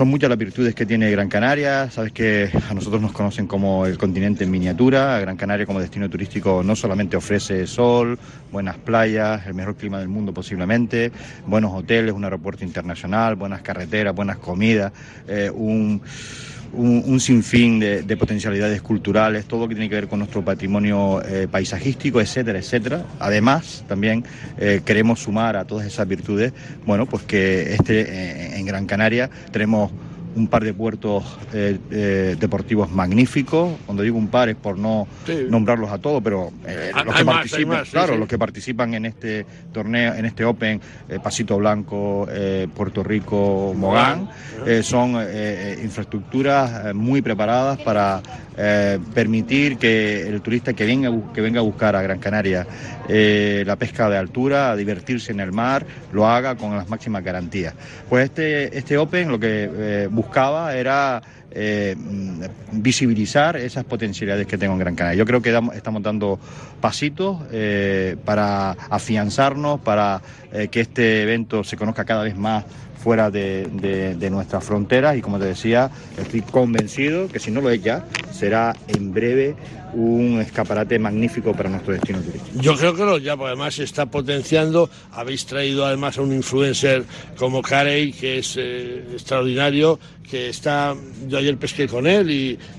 [0.00, 1.90] Son muchas las virtudes que tiene Gran Canaria.
[1.90, 5.20] Sabes que a nosotros nos conocen como el continente en miniatura.
[5.20, 8.18] Gran Canaria como destino turístico no solamente ofrece sol,
[8.50, 11.12] buenas playas, el mejor clima del mundo posiblemente,
[11.46, 14.90] buenos hoteles, un aeropuerto internacional, buenas carreteras, buenas comidas,
[15.28, 16.00] eh, un
[16.72, 21.48] un, sinfín de, potencialidades culturales, todo lo que tiene que ver con nuestro patrimonio eh,
[21.50, 23.04] paisajístico, etcétera, etcétera.
[23.18, 24.24] Además, también
[24.58, 26.52] eh, queremos sumar a todas esas virtudes,
[26.86, 29.90] bueno, pues que este, eh, en Gran Canaria tenemos
[30.36, 33.72] un par de puertos eh, eh, deportivos magníficos.
[33.86, 35.06] Cuando digo un par es por no
[35.48, 40.14] nombrarlos a todos, pero eh, los, que participan, claro, los que participan en este torneo,
[40.14, 40.80] en este Open,
[41.22, 42.28] Pasito Blanco,
[42.74, 44.28] Puerto Rico, Mogán,
[44.82, 45.16] son
[45.82, 48.22] infraestructuras muy preparadas para
[49.14, 52.66] permitir que el turista que venga, que venga a buscar a Gran Canaria
[53.08, 57.74] la pesca de altura, a divertirse en el mar, lo haga con las máximas garantías.
[58.08, 61.96] Pues este, este Open lo que buscaba era eh,
[62.70, 65.18] visibilizar esas potencialidades que tengo en Gran Canaria.
[65.18, 66.38] Yo creo que estamos dando
[66.80, 72.64] pasitos eh, para afianzarnos, para eh, que este evento se conozca cada vez más
[73.02, 73.66] fuera de,
[74.18, 78.04] de, nuestras fronteras y como te decía, estoy convencido que si no lo es ya,
[78.30, 79.56] será en breve
[79.94, 82.60] un escaparate magnífico para nuestro destino turístico.
[82.60, 84.90] Yo creo que lo ya, porque además se está potenciando.
[85.12, 87.04] Habéis traído además a un influencer
[87.36, 89.98] como Carey, que es eh, extraordinario,
[90.28, 90.94] que está,
[91.26, 92.30] yo ayer pesqué con él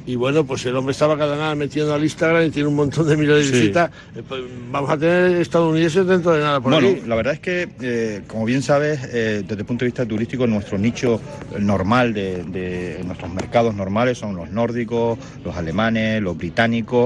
[0.05, 3.07] y, bueno, pues el hombre estaba cada nada metiendo al Instagram y tiene un montón
[3.07, 3.91] de miles de visitas.
[4.15, 7.67] Eh, pues vamos a tener estadounidenses dentro de nada por Bueno, la verdad es que,
[7.81, 11.19] eh, como bien sabes, desde el punto de vista turístico, nuestro nicho
[11.59, 17.00] normal de, de nuestros mercados normales son los nórdicos, los alemanes, los británicos,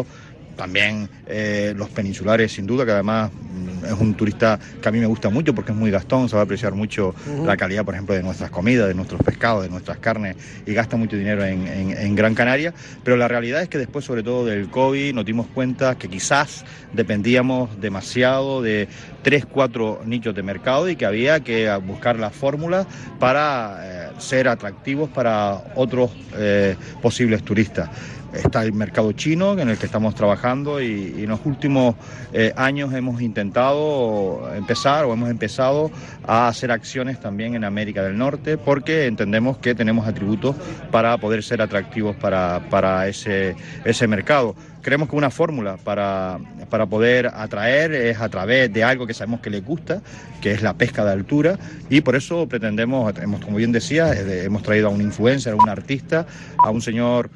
[0.56, 5.00] también eh, los peninsulares, sin duda, que además mm, es un turista que a mí
[5.00, 7.94] me gusta mucho porque es muy gastón, se va a apreciar mucho la calidad, por
[7.94, 12.16] ejemplo, de nuestras comidas, de nuestros pescados, de nuestras carnes y gasta mucho dinero en,
[12.16, 12.74] Gran Canaria.
[13.04, 16.64] Pero la realidad es que después, sobre todo del COVID, nos dimos cuenta que quizás
[16.94, 18.88] dependíamos demasiado de
[19.22, 22.88] tres, cuatro nichos de mercado y que había que buscar las fórmulas
[23.20, 27.90] para eh, ser atractivos para otros eh, posibles turistas
[28.38, 31.96] está el mercado chino en el que estamos trabajando y, en los últimos
[32.34, 35.92] eh, años hemos intentado empezar o hemos empezado
[36.26, 40.56] a hacer acciones también en América del Norte porque entendemos que tenemos atributos
[40.92, 44.56] para poder ser atractivos para, ese, ese mercado.
[44.82, 46.38] Creemos que una fórmula para,
[46.70, 50.02] para poder atraer es a través de algo que sabemos que les gusta,
[50.42, 51.58] que es la pesca de altura,
[51.90, 53.12] y por eso pretendemos,
[53.44, 56.28] como bien decía, hemos traído a un influencer, a un artista,
[56.64, 57.32] a un señor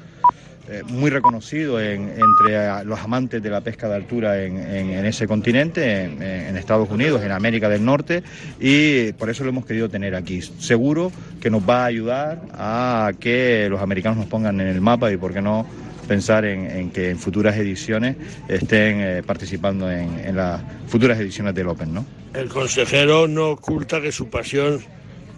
[0.70, 6.56] eh, muy reconocido entre los amantes de la pesca de altura en, ese continente, en,
[6.56, 8.22] Estados Unidos, en América del Norte,
[8.60, 10.40] y por eso lo hemos querido tener aquí.
[10.42, 15.10] Seguro que nos va a ayudar a que los americanos nos pongan en el mapa
[15.10, 15.66] y, por qué no,
[16.06, 18.16] pensar en, que en futuras ediciones
[18.48, 21.94] estén eh, participando en, las futuras ediciones del Open.
[21.94, 22.06] ¿no?
[22.32, 24.80] El consejero no oculta que su pasión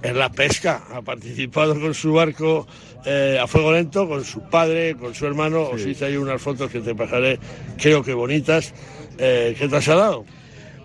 [0.03, 0.83] es la pesca.
[0.93, 2.67] Ha participado con su barco
[3.05, 5.63] eh, a fuego lento, con su padre, con su hermano.
[5.63, 7.39] Os hice ahí unas fotos que te pasaré,
[7.77, 8.75] creo que bonitas.
[9.19, 10.25] Eh, ¿Qué te has dado?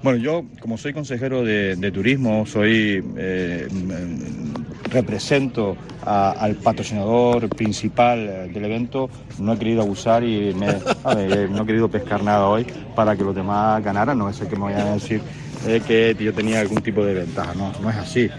[0.03, 3.67] Bueno, yo como soy consejero de, turismo, soy eh,
[4.91, 5.75] represento
[6.05, 12.47] al patrocinador principal del evento, no he querido abusar y no he querido pescar nada
[12.47, 14.17] hoy para que los demás ganaran.
[14.17, 15.19] No es el que me vayan a decir
[15.65, 18.29] que yo tenía algún tipo de ventaja, no, no es así.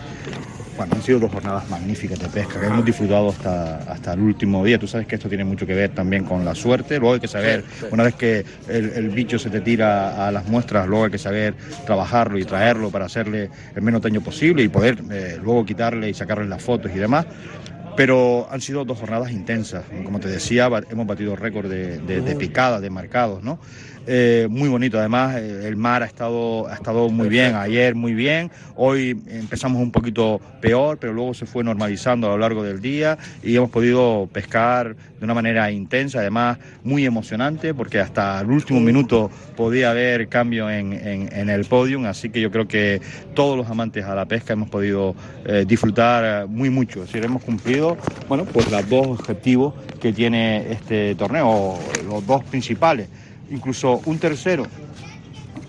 [0.78, 4.64] Bueno, han sido dos jornadas magníficas de pesca que hemos disfrutado hasta, hasta el último
[4.64, 4.78] día.
[4.78, 7.00] Tú sabes que esto tiene mucho que ver también con la suerte.
[7.00, 10.86] Luego hay que saber, una vez que el, bicho se te tira a las muestras,
[10.86, 14.98] luego hay que saber trabajarlo y traerlo para hacerle el menos daño posible y poder
[15.10, 17.26] eh, luego quitarle y sacarle las fotos y demás
[17.96, 19.82] pero han sido dos jornadas intensas.
[20.04, 23.58] Como te decía, hemos batido récord de, de, de picadas, de marcados, ¿no?
[24.10, 24.98] Eh, muy bonito.
[24.98, 29.82] Además, eh, el mar ha estado, ha estado muy bien, ayer muy bien, hoy empezamos
[29.82, 33.68] un poquito peor, pero luego se fue normalizando a lo largo del día y hemos
[33.68, 39.90] podido pescar de una manera intensa, además muy emocionante, porque hasta el último minuto podía
[39.90, 40.88] haber cambio en,
[41.50, 43.02] el podium, así que yo creo que
[43.34, 47.42] todos los amantes a la pesca hemos podido eh, disfrutar muy mucho, es decir, hemos
[47.42, 53.08] cumplido, bueno, pues los dos objetivos que tiene este torneo, los dos principales
[53.50, 54.66] incluso un tercero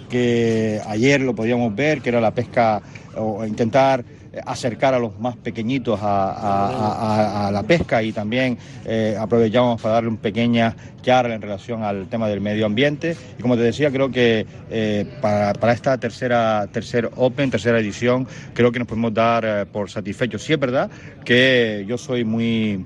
[0.09, 2.81] que ayer lo podíamos ver, que era la pesca
[3.15, 4.03] o intentar
[4.45, 10.21] acercar a los más pequeñitos a, la pesca y también eh, aprovechamos para darle una
[10.21, 13.15] pequeña charla en relación al tema del medio ambiente.
[13.37, 18.71] Y como te decía, creo que eh, para, esta tercera tercer Open, tercera edición, creo
[18.71, 20.43] que nos podemos dar eh, por satisfechos.
[20.43, 20.89] Sí es verdad
[21.25, 22.85] que yo soy muy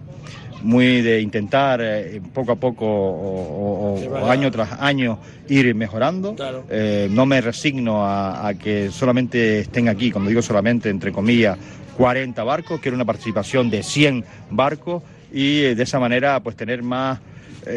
[0.63, 6.36] muy de intentar eh, poco a poco o, año tras año ir mejorando.
[6.69, 11.58] Eh, no me resigno a, que solamente estén aquí, cuando digo solamente, entre comillas,
[11.97, 16.82] 40 barcos, quiero una participación de 100 barcos y eh, de esa manera pues tener
[16.82, 17.19] más,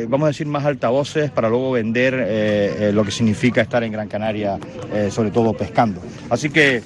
[0.09, 4.59] vamos a decir, más altavoces para luego vender lo que significa estar en Gran Canaria,
[5.11, 6.01] sobre todo pescando.
[6.29, 6.83] Así que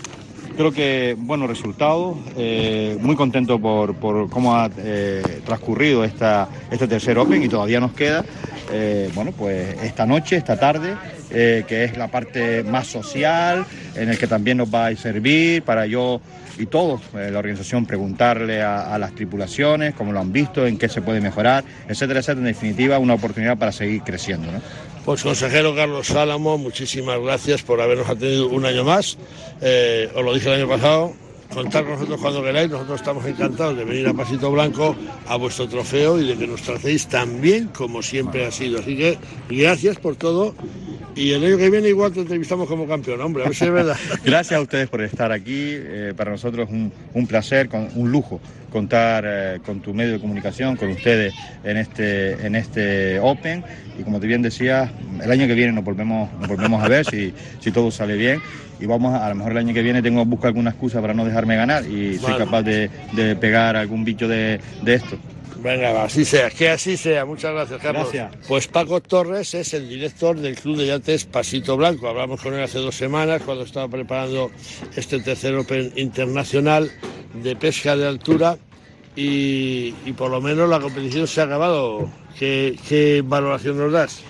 [0.56, 3.96] Creo que buenos resultados, eh, muy contento por,
[4.28, 8.24] cómo ha eh, transcurrido esta, este tercer Open y todavía nos queda,
[8.72, 10.96] eh, bueno, pues esta noche, esta tarde,
[11.30, 15.87] que es la parte más social, en el que también nos va a servir para
[15.87, 16.20] yo
[16.59, 21.00] y todos, la organización, preguntarle a, las tripulaciones cómo lo han visto, en qué se
[21.00, 22.40] puede mejorar, etcétera, etcétera.
[22.40, 24.50] En definitiva, una oportunidad para seguir creciendo.
[24.52, 24.61] ¿no?
[25.04, 29.16] Pues consejero Carlos Álamo, muchísimas gracias por habernos atendido un año más.
[29.62, 31.14] Eh, os lo dije el año pasado,
[31.52, 35.68] contar con nosotros cuando queráis, nosotros estamos encantados de venir a Pasito Blanco a vuestro
[35.68, 38.80] trofeo y de que nos tracéis tan bien como siempre ha sido.
[38.80, 40.54] Así que gracias por todo
[41.14, 43.72] y el año que viene igual te entrevistamos como campeón, hombre, a ver si es
[43.72, 43.96] verdad.
[44.24, 45.74] Gracias a ustedes por estar aquí.
[45.74, 46.74] Eh, para nosotros es
[47.14, 51.34] un, placer, un lujo contar eh, con tu medio de comunicación, con ustedes
[51.64, 53.64] en este, en este Open.
[53.98, 57.04] Y como te bien decía, el año que viene nos volvemos, nos volvemos a ver
[57.04, 58.40] si, si todo sale bien.
[58.80, 61.24] Y vamos, a, lo mejor el año que viene tengo busco alguna excusa para no
[61.24, 62.90] dejarme ganar y soy capaz de,
[63.40, 65.18] pegar algún bicho de, de esto.
[65.62, 67.26] Venga, así sea, que así sea.
[67.26, 68.08] Muchas gracias, Carlos.
[68.48, 72.08] Pues Paco Torres es el director del Club de Yates Pasito Blanco.
[72.08, 74.50] Hablamos con él hace dos semanas cuando estaba preparando
[74.96, 76.90] este tercer Open internacional
[77.34, 78.56] de pesca de altura
[79.16, 82.08] y, por lo menos la competición se ha acabado.
[82.38, 84.22] ¿Qué, valoración nos das?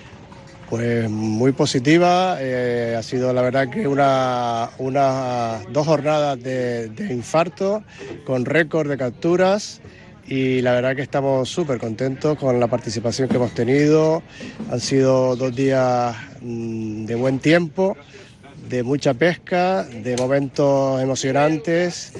[0.71, 7.83] Pues muy positiva, eh, ha sido la verdad que una, una dos jornadas de, infarto
[8.23, 9.81] con récord de capturas
[10.25, 14.23] y la verdad que estamos súper contentos con la participación que hemos tenido.
[14.71, 17.97] Han sido dos días mm, de buen tiempo,
[18.69, 22.13] de mucha pesca, de momentos emocionantes.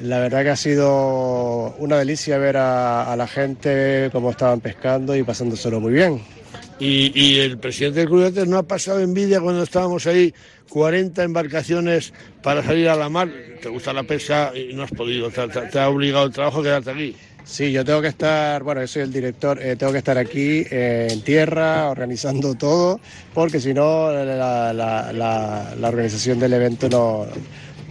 [0.00, 5.24] La verdad que ha sido una delicia ver a, la gente cómo estaban pescando y
[5.24, 6.37] pasándoselo muy bien.
[6.80, 10.32] Y, el presidente del Club no ha pasado envidia cuando estábamos ahí
[10.68, 12.12] 40 embarcaciones
[12.42, 13.28] para salir a la mar.
[13.60, 16.90] Te gusta la pesca y no has podido, te ha obligado el trabajo a quedarte
[16.90, 17.16] aquí.
[17.48, 20.66] Sí, yo tengo que estar, bueno, yo soy el director, eh, tengo que estar aquí
[20.70, 23.00] eh, en tierra organizando todo,
[23.32, 27.26] porque si no la, organización del evento no,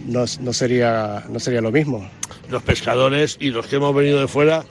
[0.06, 2.08] no, sería, no sería lo mismo.
[2.48, 4.64] Los pescadores y los que hemos venido de fuera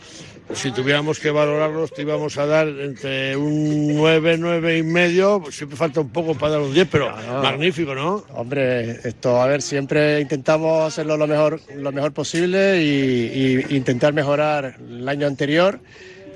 [0.54, 5.56] si tuviéramos que valorarlos, te íbamos a dar entre un 9, 9 y medio, pues
[5.56, 8.24] siempre falta un poco para dar un 10, pero magnífico, ¿no?
[8.34, 14.14] Hombre, esto, a ver, siempre intentamos hacerlo lo mejor, lo mejor posible y, y intentar
[14.14, 15.80] mejorar el año anterior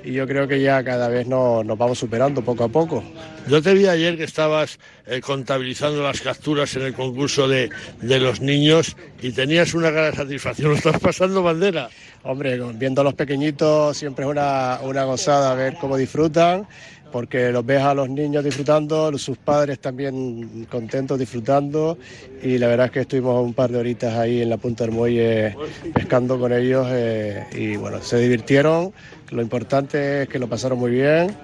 [0.04, 3.04] y yo creo que ya cada vez nos, nos vamos superando poco a poco.
[3.48, 8.20] Yo te vi ayer que estabas eh, contabilizando las capturas en el concurso de, de,
[8.20, 10.70] los niños y tenías una gran satisfacción.
[10.70, 11.88] ¿Lo estás pasando bandera?
[12.24, 16.66] Hombre, viendo a los pequeñitos siempre es una, una gozada ver cómo disfrutan
[17.12, 21.98] porque los ves a los niños disfrutando, sus padres también contentos disfrutando
[22.42, 24.94] y la verdad es que estuvimos un par de horitas ahí en la punta del
[24.94, 25.54] muelle
[25.92, 28.92] pescando con ellos eh, y bueno, se divirtieron,
[29.30, 31.36] lo importante es que lo pasaron muy bien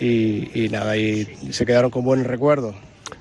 [0.00, 2.74] y, y nada, y se quedaron con buenos recuerdos.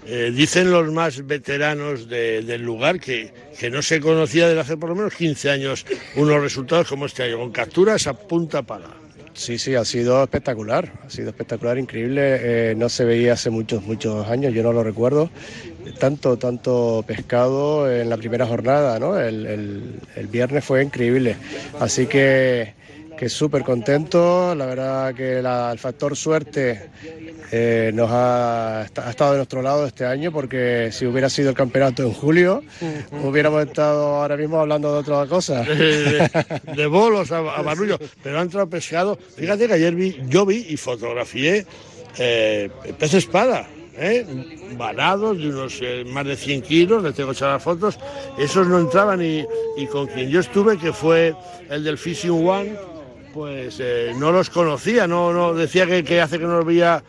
[0.06, 4.78] Eh, dicen los más veteranos de, del lugar que, que, no se conocía desde hace
[4.78, 8.90] por lo menos 15 años unos resultados como este año, con capturas a punta pala.
[9.34, 12.22] Sí, sí, ha sido espectacular, ha sido espectacular, increíble.
[12.72, 15.30] Eh, no se veía hace muchos, muchos años, yo no lo recuerdo.
[16.00, 19.20] Tanto, tanto pescado en la primera jornada, ¿no?
[19.20, 21.36] El, el viernes fue increíble.
[21.80, 22.74] Así que,
[23.18, 24.56] que súper contento.
[24.56, 26.90] La verdad que la, el factor suerte
[27.52, 31.56] eh, nos ha, ha, estado de nuestro lado este año porque si hubiera sido el
[31.56, 32.64] campeonato en julio
[33.24, 35.64] hubiéramos estado ahora mismo hablando de otra cosa.
[35.64, 36.32] De, de,
[36.76, 39.18] de bolos a, a barullo, pero han entrado pescado.
[39.36, 41.66] Fíjate que ayer vi, yo vi y fotografié
[42.18, 43.68] eh, pez espada.
[43.96, 44.26] ¿Eh?
[44.76, 48.00] varados de unos eh, más de 100 kilos, les tengo echadas fotos,
[48.40, 49.46] esos no entraban y,
[49.78, 51.36] y, con quien yo estuve, que fue
[51.70, 52.76] el del Fishing One,
[53.34, 57.04] pues eh, no los conocía, no, no decía que, hace que no los veía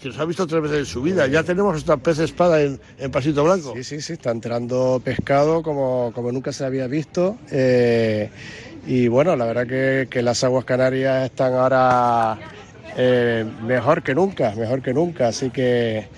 [0.00, 1.26] que los ha visto tres veces en su vida.
[1.26, 3.72] Ya tenemos esta pez espada en, en, Pasito Blanco.
[3.74, 7.36] Sí, sí, sí, está entrando pescado como, como nunca se había visto.
[7.50, 8.30] Eh,
[8.86, 12.38] y bueno, la verdad que, que, las aguas canarias están ahora
[12.96, 15.28] eh, mejor que nunca, mejor que nunca.
[15.28, 16.08] Así que,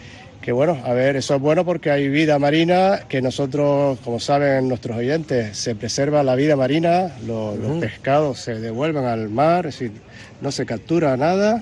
[0.51, 4.67] que bueno, a ver, eso es bueno porque hay vida marina, que nosotros, como saben
[4.67, 7.57] nuestros oyentes, se preserva la vida marina, uh -huh.
[7.57, 9.93] los pescados se devuelven al mar, es decir,
[10.41, 11.61] no se captura nada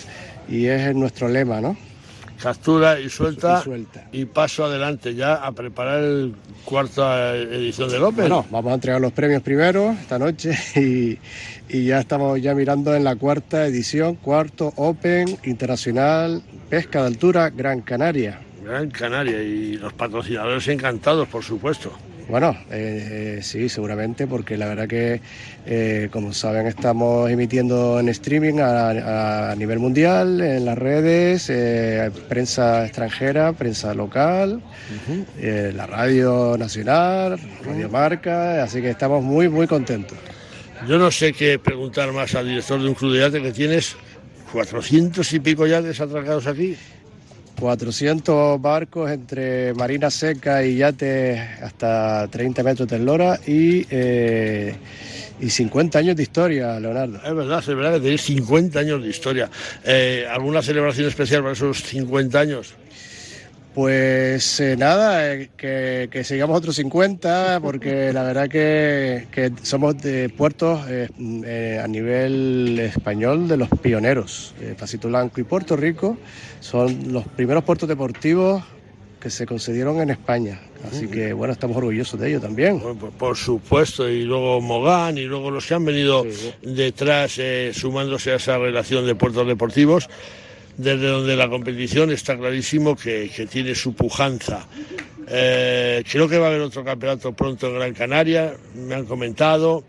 [0.49, 1.77] y es nuestro lema, ¿no?
[2.43, 6.35] captura y suelta, y suelta, y paso adelante ya a preparar el
[6.65, 8.21] cuarta edición del Open.
[8.23, 11.19] Bueno, vamos a entregar los premios primero esta noche y,
[11.69, 17.51] y, ya estamos ya mirando en la cuarta edición, cuarto Open Internacional Pesca de Altura
[17.51, 18.48] Gran Canaria.
[18.69, 21.91] Gran Canaria y los patrocinadores encantados, por supuesto.
[22.29, 25.23] Bueno, eh, sí, seguramente, porque la verdad que,
[25.65, 32.11] eh, como saben, estamos emitiendo en streaming a, a nivel mundial, en las redes, eh,
[32.29, 35.73] prensa extranjera, prensa local, uh -huh.
[35.73, 40.19] la radio nacional, Radio Marca, así que estamos muy, muy contentos.
[40.87, 43.97] Yo no sé qué preguntar más al director de un club de yate que tienes
[44.53, 46.77] 400 y pico yates atracados aquí.
[47.59, 54.77] 400 barcos entre marina seca y yates hasta 30 metros de eslora y, eh,
[55.41, 57.17] y 50 años de historia, Leonardo.
[57.25, 59.51] Es verdad, es verdad que tenéis 50 años de historia.
[59.85, 62.75] Eh, ¿Alguna celebración especial para esos 50 años?
[63.79, 69.97] Pues eh, nada, eh, que, que, sigamos otros 50, porque la verdad que, que somos
[69.99, 74.53] de puertos eh, a nivel español de los pioneros.
[74.77, 76.19] Pasito Blanco y Puerto Rico
[76.59, 78.65] son los primeros puertos deportivos
[79.21, 80.61] que se concedieron en España.
[80.91, 82.81] Así que bueno, estamos orgullosos de ello también.
[82.81, 86.53] Por, por supuesto, y luego Mogán y luego los que han venido sí.
[86.63, 87.39] detrás
[87.75, 90.09] sumándose a esa relación de puertos deportivos
[90.79, 94.67] desde donde la competición está clarísimo que, que tiene su pujanza.
[95.29, 99.85] Eh, creo que va a haber otro campeonato pronto en Gran Canaria, me han comentado,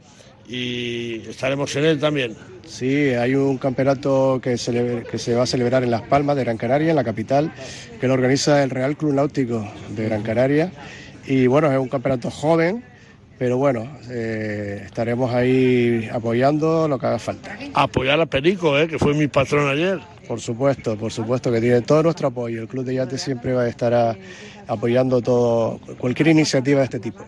[0.50, 2.36] y estaremos en él también.
[2.66, 6.44] Sí, hay un campeonato que se, que se va a celebrar en Las Palmas de
[6.44, 7.54] Gran Canaria, en la capital,
[8.02, 10.72] que lo organiza el Real Club Náutico de Gran Canaria.
[11.26, 12.84] Y bueno, es un campeonato joven,
[13.38, 17.58] pero bueno, eh, estaremos ahí apoyando lo que haga falta.
[17.74, 20.00] Apoyar a Perico, eh, que fue mi patrón ayer.
[20.30, 22.62] Por supuesto, por supuesto que tiene todo nuestro apoyo.
[22.62, 24.16] El Club de Yates siempre va a estar a,
[24.68, 27.26] apoyando todo, cualquier iniciativa de este tipo.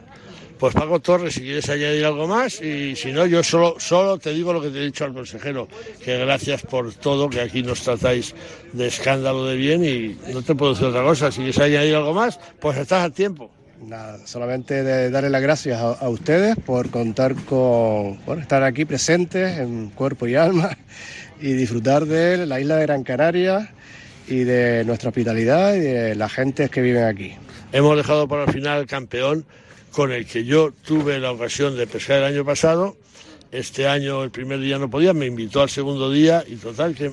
[0.59, 4.31] Pues Paco Torres, si quieres añadir algo más, y si no, yo solo, solo te
[4.31, 5.67] digo lo que te he dicho al consejero,
[6.05, 8.35] que gracias por todo, que aquí nos tratáis
[8.71, 11.31] de escándalo de bien y no te puedo decir otra cosa.
[11.31, 13.49] Si quieres añadir algo más, pues estás a tiempo.
[13.83, 18.85] Nada, solamente de darle las gracias a, a, ustedes por contar con, por estar aquí
[18.85, 20.77] presentes en cuerpo y alma
[21.41, 23.73] y disfrutar de la isla de Gran Canaria
[24.27, 27.33] y de nuestra hospitalidad y de las gentes que viven aquí.
[27.71, 29.45] Hemos dejado para el final el campeón
[29.91, 32.95] con el que yo tuve la ocasión de pescar el año pasado
[33.51, 37.11] este año el primer día no podía, me invitó al segundo día y total, que,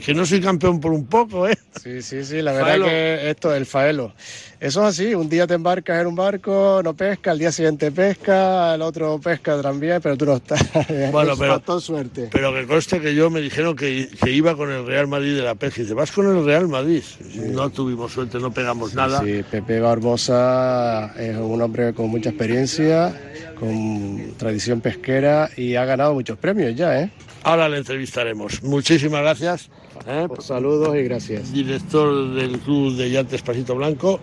[0.00, 1.58] que, no soy campeón por un poco, ¿eh?
[1.82, 4.14] Sí, sí, sí, la verdad que esto, el faelo.
[4.58, 7.90] Eso es así, un día te embarcas en un barco, no pesca, al día siguiente
[7.92, 10.60] pesca, el otro pesca también, pero tú no estás.
[11.12, 12.28] Bueno, pero, suerte.
[12.30, 15.42] Pero que conste que yo me dijeron que, que, iba con el Real Madrid de
[15.42, 15.80] la pesca.
[15.80, 17.02] Y dice, vas con el Real Madrid.
[17.36, 19.20] No tuvimos suerte, no pegamos nada.
[19.20, 23.18] Sí, Pepe Barbosa es un hombre con mucha experiencia,
[23.60, 27.10] con tradición pesquera y ha ganado muchos premios ya, ¿eh?
[27.42, 28.62] Ahora le entrevistaremos.
[28.62, 29.70] Muchísimas gracias.
[30.06, 30.24] ¿eh?
[30.26, 31.52] Pues saludos y gracias.
[31.52, 34.18] Director del Club de Yantes Pasito Blanco,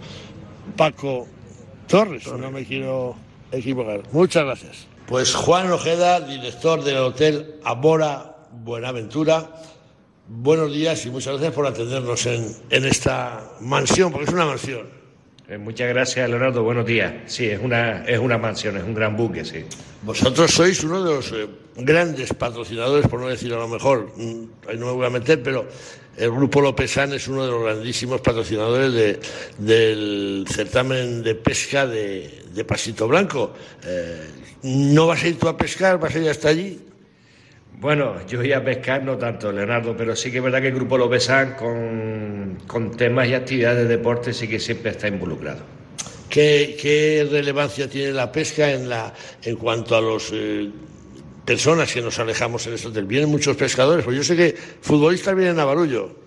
[0.76, 1.28] Paco
[1.88, 3.16] Torres, no me quiero
[3.52, 4.02] equivocar.
[4.12, 4.88] Muchas gracias.
[5.06, 9.52] Pues Juan Ojeda, director del Hotel Amora Buenaventura.
[10.28, 14.97] Buenos días y muchas gracias por atendernos en, en esta mansión, porque es una mansión.
[15.50, 16.62] Eh, muchas gracias, Leonardo.
[16.62, 17.14] Buenos días.
[17.26, 19.64] Sí, es una, es una mansión, es un gran buque, sí.
[20.02, 24.44] Vosotros sois uno de los eh, grandes patrocinadores, por no decir a lo mejor, mm,
[24.68, 25.66] ahí no me voy a meter, pero
[26.18, 29.20] el Grupo Lópezán es uno de los grandísimos patrocinadores de,
[29.58, 33.54] del certamen de pesca de, Pasito Blanco.
[33.86, 34.28] Eh,
[34.64, 35.98] ¿No vas a ir tú a pescar?
[36.00, 36.87] ¿Vas a ir hasta allí?
[37.80, 40.74] Bueno, yo iba a pescar no tanto, Leonardo, pero sí que es verdad que el
[40.74, 45.60] Grupo Lópezán con, con temas y actividades de deporte sí que siempre está involucrado.
[46.28, 49.14] ¿Qué, relevancia tiene la pesca en, la,
[49.44, 50.70] en cuanto a las eh,
[51.46, 52.92] personas que nos alejamos en esto?
[52.92, 56.27] Vienen muchos pescadores, pues yo sé que futbolistas vienen a Barullo.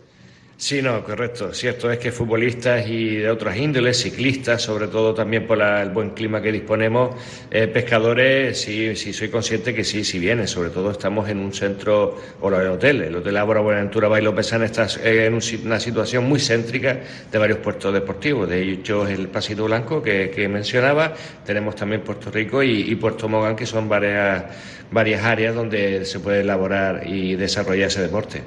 [0.60, 1.54] Sí, no, correcto.
[1.54, 6.10] Cierto es que futbolistas y de otras índoles, ciclistas, sobre todo también por el buen
[6.10, 7.16] clima que disponemos,
[7.50, 10.46] eh, pescadores, sí, sí, soy consciente que sí, sí vienen.
[10.46, 14.66] Sobre todo estamos en un centro, o el hotel, el Hotel Ábora Buenaventura Bailo Pesana
[14.66, 17.00] está en una situación muy céntrica
[17.32, 18.46] de varios puertos deportivos.
[18.46, 21.14] De hecho, el Pasito Blanco que, mencionaba,
[21.46, 24.44] tenemos también Puerto Rico y, y Puerto Mogán, que son varias,
[24.90, 28.42] varias áreas donde se puede elaborar y desarrollar ese deporte.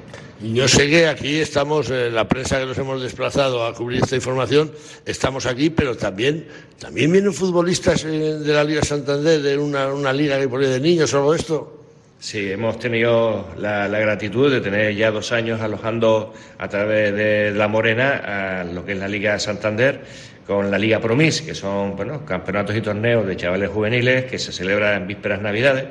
[0.52, 4.16] Yo sé que aquí estamos, eh, la prensa que nos hemos desplazado a cubrir esta
[4.16, 4.70] información,
[5.06, 6.46] estamos aquí, pero también,
[6.78, 11.14] también vienen futbolistas eh, de la Liga Santander, de una, liga que pone de niños
[11.14, 11.80] o algo de esto.
[12.18, 17.66] Sí, hemos tenido la, gratitud de tener ya dos años alojando a través de La
[17.66, 20.02] Morena a lo que es la Liga Santander
[20.46, 24.52] con la Liga Promis, que son bueno, campeonatos y torneos de chavales juveniles que se
[24.52, 25.86] celebran en vísperas navidades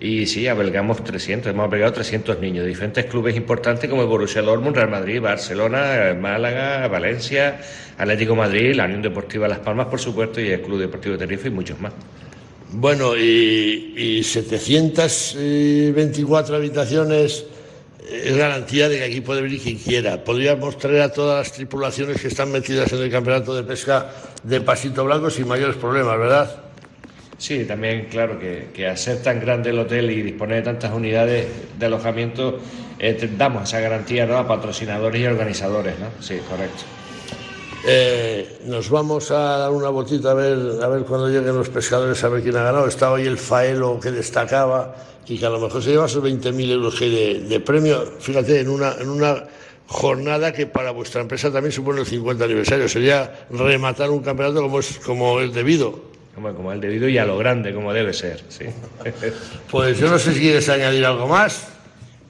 [0.00, 4.42] y sí, albergamos 300, hemos albergado 300 niños de diferentes clubes importantes como el Borussia
[4.42, 7.60] Dortmund, Real Madrid, Barcelona, Málaga, Valencia,
[7.96, 11.48] Atlético Madrid, la Unión Deportiva Las Palmas, por supuesto, y el Club Deportivo de Tenerife
[11.48, 11.92] y muchos más.
[12.70, 17.46] Bueno, y, y 724 habitaciones
[18.08, 20.22] es garantía de que aquí puede venir quien quiera.
[20.22, 24.12] Podríamos traer a todas las tripulaciones que están metidas en el campeonato de pesca
[24.44, 26.67] de Pasito Blanco sin mayores problemas, ¿verdad?
[27.38, 30.92] Sí, también claro que, que al ser tan grande el hotel y disponer de tantas
[30.92, 31.46] unidades
[31.78, 32.58] de alojamiento,
[32.98, 36.08] eh, damos esa garantía a patrocinadores y organizadores, ¿no?
[36.20, 36.82] Sí, correcto.
[37.86, 42.22] Eh, nos vamos a dar una botita a ver, a ver cuando lleguen los pescadores
[42.24, 42.88] a ver quién ha ganado.
[42.88, 44.96] Estaba hoy el Faelo que destacaba
[45.28, 48.04] y que a lo mejor se lleva esos 20.000 euros de, de, premio.
[48.18, 49.44] Fíjate, en una, en una
[49.86, 52.88] jornada que para vuestra empresa también supone el 50 aniversario.
[52.88, 57.38] Sería rematar un campeonato como es, como es debido como, el debido y a lo
[57.38, 58.42] grande, como debe ser.
[58.48, 58.66] Sí.
[59.70, 61.68] Pues yo no sé si quieres añadir algo más.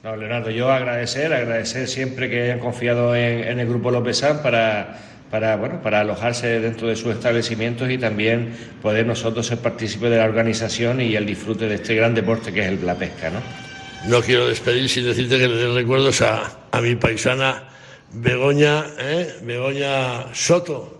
[0.03, 4.97] No, Leonardo, yo agradecer, agradecer siempre que hayan confiado en, el Grupo López para,
[5.29, 10.17] para, bueno, para alojarse dentro de sus establecimientos y también poder nosotros ser partícipes de
[10.17, 13.29] la organización y el disfrute de este gran deporte que es la pesca.
[13.29, 13.39] ¿no?
[14.05, 17.69] no quiero despedir sin decirte que le doy recuerdos a, a mi paisana
[18.11, 19.35] Begoña, ¿eh?
[19.43, 20.97] Begoña Soto.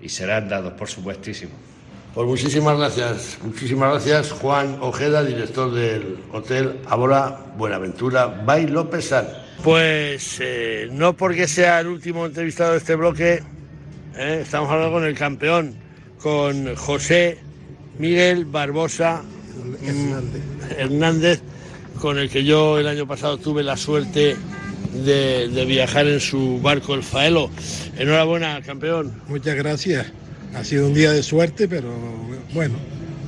[0.00, 1.52] Y serán dados, por supuestísimo.
[2.16, 9.12] Pues muchísimas gracias, muchísimas gracias Juan Ojeda, director del Hotel Abora Buenaventura Bay López
[9.62, 13.42] Pues eh, no porque sea el último entrevistado de este bloque,
[14.16, 15.74] eh, estamos hablando con el campeón,
[16.18, 17.36] con José
[17.98, 19.22] Miguel Barbosa
[20.78, 21.42] Hernández.
[22.00, 24.36] con el que yo el año pasado tuve la suerte
[25.04, 27.50] de, de viajar en su barco el Faelo.
[27.98, 29.20] Enhorabuena, campeón.
[29.28, 30.06] Muchas gracias.
[30.56, 31.92] Ha sido un día de suerte, pero
[32.54, 32.74] bueno.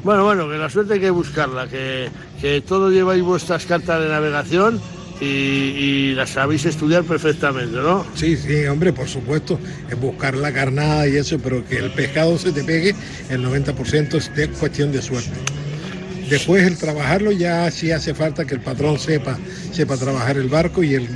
[0.03, 2.09] Bueno, bueno, que la suerte hay que buscarla, que,
[2.41, 4.81] que todo lleváis vuestras cartas de navegación
[5.21, 8.07] y, las sabéis estudiar perfectamente, ¿no?
[8.15, 9.59] Sí, sí, hombre, por supuesto,
[9.91, 12.95] es buscar la carnada y eso, pero que el pescado se te pegue,
[13.29, 15.37] el 90% es cuestión de suerte.
[16.31, 19.39] Después el trabajarlo ya sí hace falta que el patrón sepa,
[19.73, 21.09] sepa trabajar el barco y el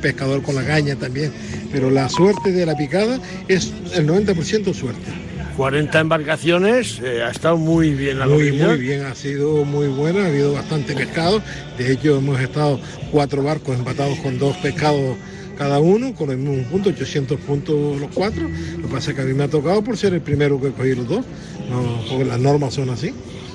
[0.00, 1.32] pescador con la caña también.
[1.72, 5.31] Pero la suerte de la picada es el 90% suerte.
[5.56, 10.24] 40 embarcaciones, eh, ha estado muy bien la Muy, muy bien, ha sido muy buena,
[10.24, 11.42] ha habido bastante pescado.
[11.76, 12.80] De hecho, hemos estado
[13.10, 15.16] cuatro barcos empatados con dos pescados
[15.58, 18.48] cada uno, con el mismo punto, 800 puntos los cuatro.
[18.78, 20.70] Lo que pasa es que a mí me ha tocado por ser el primero que
[20.72, 21.24] cogí los dos,
[21.68, 23.12] no, porque las normas son así.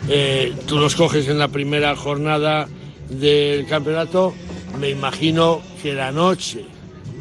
[0.09, 2.67] Eh, tú los coges en la primera jornada
[3.09, 4.33] del campeonato,
[4.79, 6.65] me imagino que la noche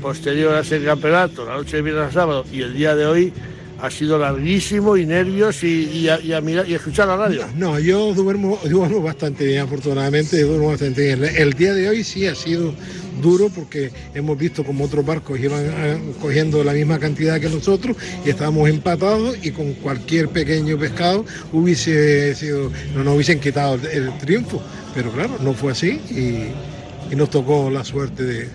[0.02, 3.32] posterior a ese campeonato, la noche de viernes a sábado y el día de hoy
[3.80, 7.16] ha sido larguísimo y nervios y, y a, y a mirar y a escuchar la
[7.16, 7.44] radio.
[7.56, 11.24] No, yo duermo, duermo bastante bien, afortunadamente, duermo bastante bien.
[11.36, 12.74] El día de hoy sí ha sido
[13.22, 17.96] duro porque hemos visto como otros barcos iban ah, cogiendo la misma cantidad que nosotros
[18.26, 23.86] y estábamos empatados y con cualquier pequeño pescado hubiese sido, no nos hubiesen quitado el,
[23.86, 24.62] el triunfo.
[24.94, 28.48] Pero claro, no fue así y, y nos tocó la suerte de,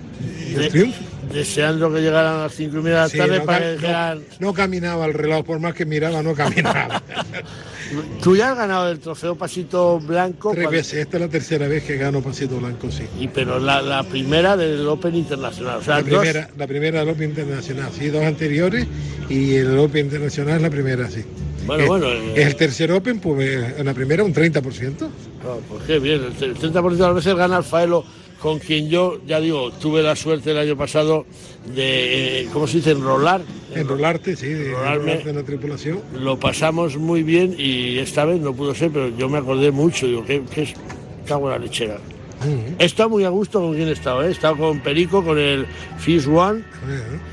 [0.53, 0.99] del De- triunfo.
[1.33, 3.87] Deseando que llegaran a las cinco y media de la Sí, tarde no, para que
[3.87, 7.01] no- no caminaba el reloj, por más que miraba, no caminaba.
[8.21, 10.51] tú ya has ganado el trofeo Pasito Blanco.
[10.51, 13.03] Tres ¿cuál- veces, esta es la tercera vez que gano Pasito Blanco, sí.
[13.19, 15.77] Y pero la, la primera del Open Internacional.
[15.79, 18.87] O sea, la, dos- primera, la primera del Open Internacional, sí, dos anteriores
[19.29, 21.23] y el Open Internacional es la primera, sí.
[21.65, 22.33] Bueno, es, bueno, eh.
[22.37, 24.99] es el tercer Open, pues eh, en la primera un 30%.
[24.99, 28.03] No, pues qué bien, el 30% de las veces gana el Faelo,
[28.41, 31.25] con quien yo, ya digo, tuve la suerte el año pasado
[31.75, 33.41] de, eh, ¿cómo se dice?, enrolar.
[33.75, 35.21] Enrolarte, sí, de Enrolarme.
[35.21, 35.99] en la tripulación.
[36.19, 40.07] Lo pasamos muy bien y esta vez no pudo ser, pero yo me acordé mucho,
[40.07, 40.73] digo, ¿qué, qué es?
[41.27, 41.97] Cago en la lechera.
[42.79, 44.29] He estado muy a gusto con quien he estado, ¿eh?
[44.29, 45.67] he estado con Perico, con el
[45.99, 46.63] Fish One,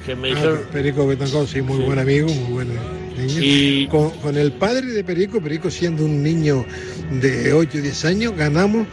[0.05, 0.61] que me Ah, dijeron...
[0.71, 3.41] Perico Betancor, sí, muy buen amigo, muy buen niño.
[3.41, 6.67] Y- Con, con el padre de Perico, Perico siendo un niño
[7.11, 8.87] de 8 o 10 años, ganamos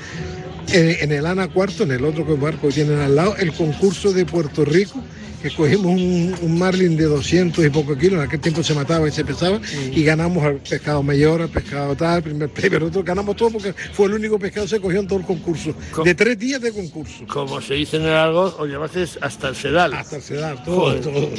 [0.70, 4.14] en, en el Ana Cuarto, en el otro barco que tienen al lado, el concurso
[4.14, 5.04] de Puerto Rico,
[5.50, 9.08] que cogimos un, un marlin de 200 y pocos kilos, en aquel tiempo se mataba
[9.08, 9.60] y se pesaba,
[9.92, 14.08] y ganamos al pescado mayor, al pescado tal, primer premio, nosotros ganamos todo porque fue
[14.08, 17.26] el único pescado que se cogió en todo el concurso, de tres días de concurso.
[17.28, 19.94] Como se dice en el argot, os llevaste hasta el sedal.
[19.94, 21.30] Hasta el sedal, todo, todo, todo.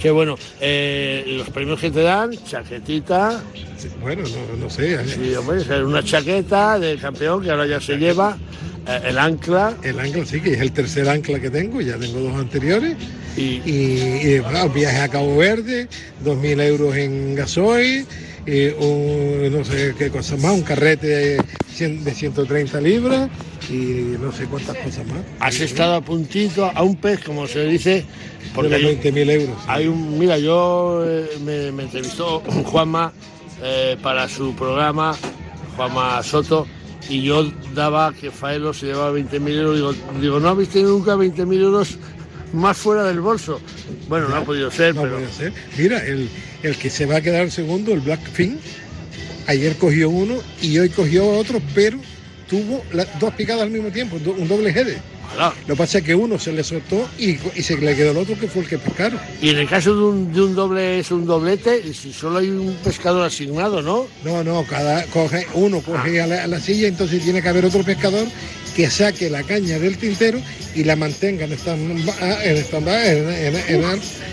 [0.00, 0.36] Qué bueno.
[0.60, 3.42] Eh, los premios que te dan, chaquetita,
[4.00, 4.98] Bueno, no, no sé.
[5.08, 8.38] Sí, hombre, una chaqueta de campeón que ahora ya se lleva,
[8.86, 9.74] el ancla.
[9.82, 12.96] El ancla sí, que es el tercer ancla que tengo, ya tengo dos anteriores.
[13.36, 15.88] Y, y, bueno, viaje a Cabo Verde,
[16.24, 18.04] 2.000 euros en gasoil,
[18.46, 21.42] y un, no sé qué cosa más, un carrete de,
[21.74, 23.30] cien- de 130 libras
[23.70, 25.20] y no sé cuántas cosas más.
[25.40, 28.04] Has estado a puntito a un pez, como se dice,
[28.54, 29.56] porque hay, 20.000 euros.
[29.66, 33.12] hay un, mira, yo eh, me, me entrevistó Juanma
[33.62, 35.16] eh, para su programa,
[35.76, 36.66] Juanma Soto,
[37.08, 39.74] y yo daba que Faelo se llevaba 20.000 euros.
[39.76, 41.96] Digo, digo, no habéis tenido nunca 20.000 euros
[42.52, 43.60] más fuera del bolso.
[44.08, 45.52] Bueno, no ha podido ser, No pero puede ser.
[45.78, 46.28] Mira, el,
[46.62, 48.58] el que se va a quedar segundo, el Blackfin,
[49.46, 51.98] ayer cogió uno y hoy cogió otro, pero
[52.48, 54.98] tuvo la- dos picadas al mismo tiempo, do- un doble header.
[55.34, 55.54] Ojalá.
[55.66, 58.16] Lo que pasa es que uno se le soltó y, y se le quedó el
[58.18, 59.20] otro que fue el que pescaron.
[59.40, 62.48] Y en el caso de un, de un doble es un doblete, si solo hay
[62.50, 64.06] un pescador asignado, ¿no?
[64.24, 67.64] No, no, cada coge, uno coge a la, a la silla, entonces tiene que haber
[67.64, 68.26] otro pescador
[68.74, 70.40] que saque la caña del tintero
[70.74, 72.04] y la mantenga en stand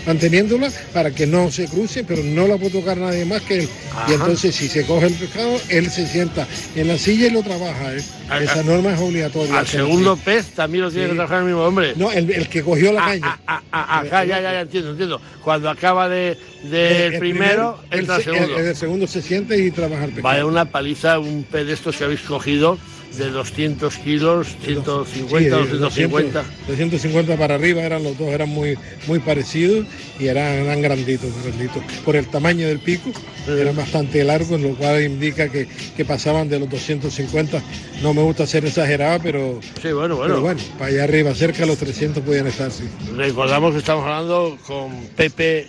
[0.06, 3.68] manteniéndola para que no se cruce, pero no la puede tocar nadie más que él.
[3.92, 4.06] Ajá.
[4.10, 7.42] Y entonces si se coge el pescado, él se sienta en la silla y lo
[7.42, 7.94] trabaja.
[7.94, 8.02] ¿eh?
[8.28, 9.58] A- Esa a- norma es obligatoria.
[9.58, 11.10] Al segundo pez también lo tiene Sí.
[11.10, 11.92] que trabajar el mismo hombre.
[11.96, 13.40] No, el, el que cogió la Ah, caña.
[13.46, 15.20] ah, ah, ah, ya, ya, ya, entiendo, entiendo.
[15.44, 18.58] Cuando acaba de, del El primero, entra el se- segundo.
[18.58, 20.22] el- el segundo se siente y trabaja el pescado.
[20.34, 22.78] Vaya una paliza, un pez de estos que habéis cogido
[23.16, 26.42] de 200 kilos, 150, Sí, de 250.
[26.68, 29.86] 200, 250 para arriba eran los dos, eran muy, muy parecidos
[30.18, 31.82] y eran, eran granditos, granditos.
[32.04, 33.10] Por el tamaño del pico,
[33.48, 37.62] eran bastante largos, lo cual indica que, que pasaban de los 250.
[38.02, 40.34] No me gusta ser exagerado, pero, Sí, bueno, bueno.
[40.34, 42.84] pero bueno, para allá arriba, cerca de los 300 podían estar, sí.
[43.16, 45.66] Recordamos que estamos hablando con Pepe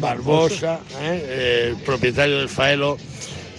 [0.00, 1.68] Barbosa, ¿eh?
[1.70, 2.96] el propietario del Faelo.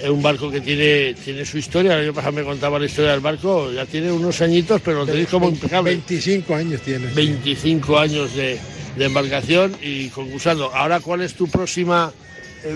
[0.02, 1.93] Es un barco que tiene, tiene su historia.
[1.93, 3.72] El año pasado me contaba la historia del barco.
[3.72, 5.91] Ya tiene unos añitos, pero lo tenéis como impecable.
[5.91, 7.08] 25 años tiene.
[7.08, 8.60] 25 años de,
[8.98, 10.74] de embarcación y concursando.
[10.74, 12.12] Ahora, ¿cuál es tu próxima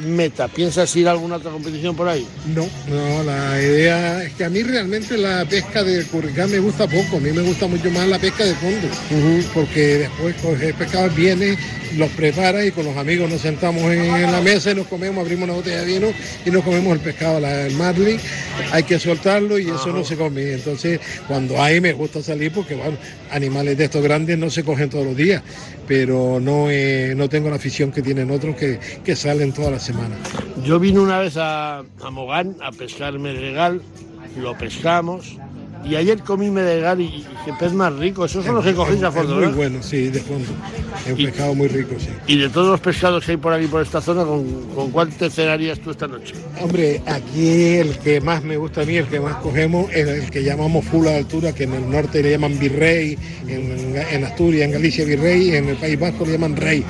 [0.03, 0.47] meta?
[0.47, 2.27] ¿Piensas ir a alguna otra competición por ahí?
[2.53, 6.87] No, no, la idea es que a mí realmente la pesca de curricá me gusta
[6.87, 8.87] poco, a mí me gusta mucho más la pesca de fondo,
[9.53, 11.57] porque después coges pescado, vienes
[11.97, 15.45] los prepara y con los amigos nos sentamos en, la mesa y nos comemos, abrimos
[15.45, 16.07] una botella de vino
[16.45, 18.19] y nos comemos el pescado, el marlin.
[18.71, 20.53] Hay que soltarlo y eso no se come.
[20.53, 22.97] Entonces, cuando hay me gusta salir porque, bueno,
[23.31, 25.41] animales de estos grandes no se cogen todos los días,
[25.87, 26.67] pero no,
[27.15, 30.17] no tengo la afición que tienen otros que, que salen todas las semanas.
[30.63, 33.81] Yo vine una vez a, a Mogán a pescar medregal,
[34.37, 35.37] lo pescamos
[35.83, 38.25] y ayer comí medregal y, que pez más rico.
[38.25, 40.51] Esos son los que cogéis a fondo, Muy bueno, sí, de fondo.
[41.05, 42.09] Es un pescado muy rico, sí.
[42.27, 45.09] Y de todos los pescados que hay por aquí, por esta zona, ¿con, con cuál
[45.09, 46.35] te cenarías tú esta noche?
[46.61, 50.29] Hombre, aquí el que más me gusta a mí, el que más cogemos, es el
[50.29, 53.17] que llamamos full de altura, que en el norte le llaman virrey,
[53.47, 56.83] en, en Asturias, en Galicia virrey, en el País Vasco le llaman rey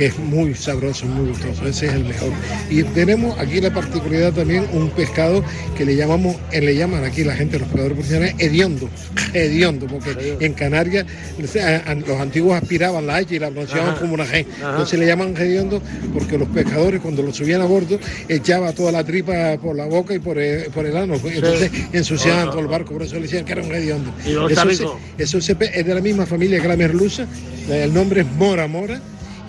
[0.00, 2.30] que es muy sabroso, muy gustoso, ese es el mejor.
[2.70, 5.44] Y tenemos aquí la particularidad también un pescado
[5.76, 8.88] que le llamamos, eh, le llaman aquí la gente, los pescadores profesionales, hediondo,
[9.34, 11.04] hediondo, porque en Canarias
[11.36, 14.46] los antiguos aspiraban la H y la pronunciaban como una G.
[14.56, 15.82] Entonces le llaman hediondo
[16.14, 20.14] porque los pescadores cuando lo subían a bordo echaba toda la tripa por la boca
[20.14, 23.44] y por el, por el ano, entonces ensuciaban todo el barco, por eso le decían
[23.44, 24.14] que era un hediondo.
[24.48, 27.26] Eso, eso es de la misma familia que la merluza,
[27.68, 28.98] el nombre es Mora Mora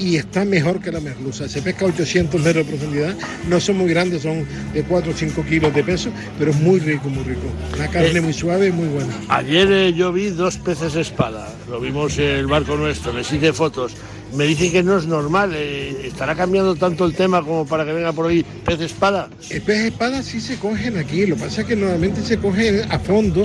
[0.02, 1.48] y está mejor que la merluza.
[1.48, 3.16] Se pesca a 800 metros de profundidad,
[3.48, 6.80] no son muy grandes, son de 4 o 5 kilos de peso, pero es muy
[6.80, 7.42] rico, muy rico.
[7.76, 9.14] Una carne eh, muy suave y muy buena.
[9.30, 13.54] Ayer eh, yo vi dos peces espada, lo vimos en el barco nuestro, les hice
[13.54, 13.96] fotos
[14.34, 15.52] me dicen que no es normal.
[15.54, 19.30] Eh, ¿Estará cambiando tanto el tema como para que venga por ahí pez espada?
[19.50, 21.26] El pez espada sí se cogen aquí.
[21.26, 23.44] Lo que pasa es que normalmente se cogen a fondo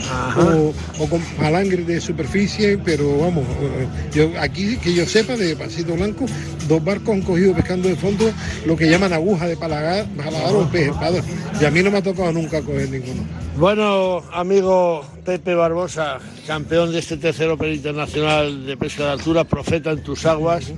[0.99, 5.95] o, con palangre de superficie, pero vamos, eh, yo aquí que yo sepa de Pasito
[5.95, 6.27] Blanco,
[6.69, 8.31] dos barcos han cogido pescando de fondo
[8.65, 10.07] lo que llaman aguja de palagar,
[10.53, 11.21] o pez espada.
[11.61, 13.23] Y a mí no me ha tocado nunca coger ninguno.
[13.57, 19.91] Bueno, amigo Pepe Barbosa, campeón de este tercer Open Internacional de Pesca de Altura, profeta
[19.91, 20.73] en tus aguas,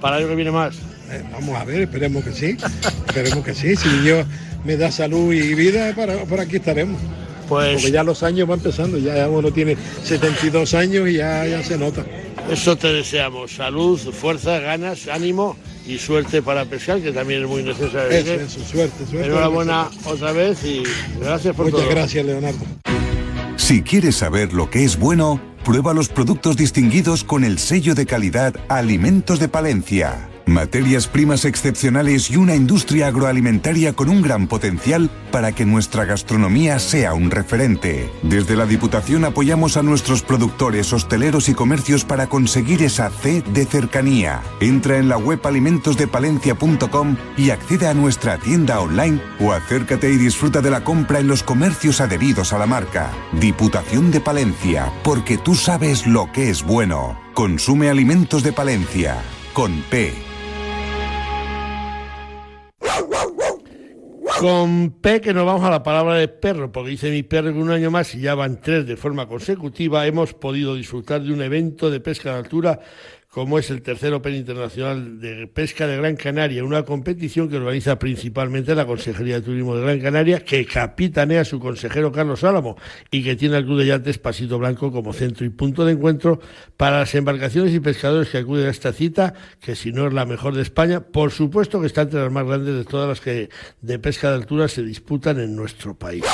[0.00, 0.76] para el que viene más.
[1.10, 2.56] Eh, vamos a ver, esperemos que sí,
[3.08, 3.74] esperemos que sí.
[3.74, 4.24] Si Dios
[4.64, 7.00] me da salud y vida, para, por aquí estaremos.
[7.48, 11.64] Pues, Porque ya los años van empezando, ya uno tiene 72 años y ya, ya
[11.64, 12.04] se nota.
[12.48, 15.56] Eso te deseamos, salud, fuerza, ganas, ánimo
[15.88, 18.10] y suerte para pescar, que también es muy necesario.
[18.10, 19.26] Eso, eso, suerte, suerte.
[19.26, 20.84] Enhorabuena otra vez y
[21.20, 21.80] gracias por todo.
[21.80, 22.64] Muchas gracias, Leonardo.
[23.58, 28.06] Si quieres saber lo que es bueno, prueba los productos distinguidos con el sello de
[28.06, 30.30] calidad Alimentos de Palencia.
[30.48, 36.78] Materias primas excepcionales y una industria agroalimentaria con un gran potencial para que nuestra gastronomía
[36.78, 38.10] sea un referente.
[38.22, 43.66] Desde la Diputación apoyamos a nuestros productores, hosteleros y comercios para conseguir esa C de
[43.66, 44.40] cercanía.
[44.60, 50.62] Entra en la web alimentosdepalencia.com y accede a nuestra tienda online o acércate y disfruta
[50.62, 53.10] de la compra en los comercios adheridos a la marca.
[53.32, 57.20] Diputación de Palencia, porque tú sabes lo que es bueno.
[57.34, 59.22] Consume alimentos de Palencia,
[59.52, 60.27] con P.
[64.38, 67.58] Con P que nos vamos a la palabra de perro, porque dice mi perro que
[67.58, 71.42] un año más y ya van tres de forma consecutiva hemos podido disfrutar de un
[71.42, 72.78] evento de pesca de altura
[73.30, 77.98] como es el tercer Open Internacional de Pesca de Gran Canaria, una competición que organiza
[77.98, 82.76] principalmente la Consejería de Turismo de Gran Canaria, que capitanea su consejero Carlos Álamo
[83.10, 86.40] y que tiene al Club de Yates Pasito Blanco como centro y punto de encuentro
[86.78, 90.24] para las embarcaciones y pescadores que acuden a esta cita, que si no es la
[90.24, 93.50] mejor de España, por supuesto que está entre las más grandes de todas las que
[93.82, 96.24] de pesca de altura se disputan en nuestro país.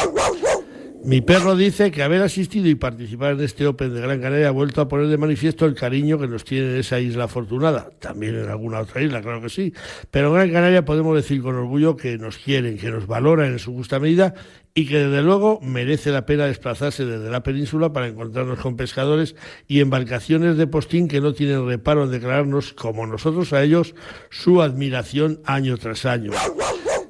[1.04, 4.52] Mi perro dice que haber asistido y participar en este Open de Gran Canaria ha
[4.52, 7.90] vuelto a poner de manifiesto el cariño que nos tiene esa isla afortunada.
[7.98, 9.74] También en alguna otra isla, claro que sí.
[10.10, 13.58] Pero en Gran Canaria podemos decir con orgullo que nos quieren, que nos valoran en
[13.58, 14.32] su justa medida
[14.72, 19.36] y que desde luego merece la pena desplazarse desde la península para encontrarnos con pescadores
[19.68, 23.94] y embarcaciones de postín que no tienen reparo en declararnos, como nosotros a ellos,
[24.30, 26.32] su admiración año tras año.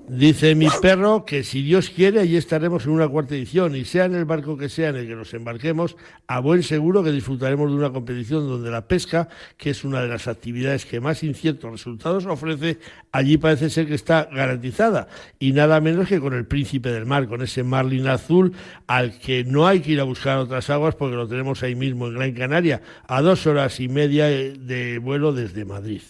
[0.07, 4.05] Dice mi perro que si Dios quiere, allí estaremos en una cuarta edición y sea
[4.05, 5.97] en el barco que sea en el que nos embarquemos,
[6.27, 10.09] a buen seguro que disfrutaremos de una competición donde la pesca, que es una de
[10.09, 12.81] las actividades que más inciertos resultados ofrece,
[13.13, 17.27] allí parece ser que está garantizada y nada menos que con el príncipe del mar,
[17.27, 18.53] con ese marlin azul
[18.87, 22.09] al que no hay que ir a buscar otras aguas porque lo tenemos ahí mismo
[22.09, 26.03] en Gran Canaria, a dos horas y media de vuelo desde Madrid.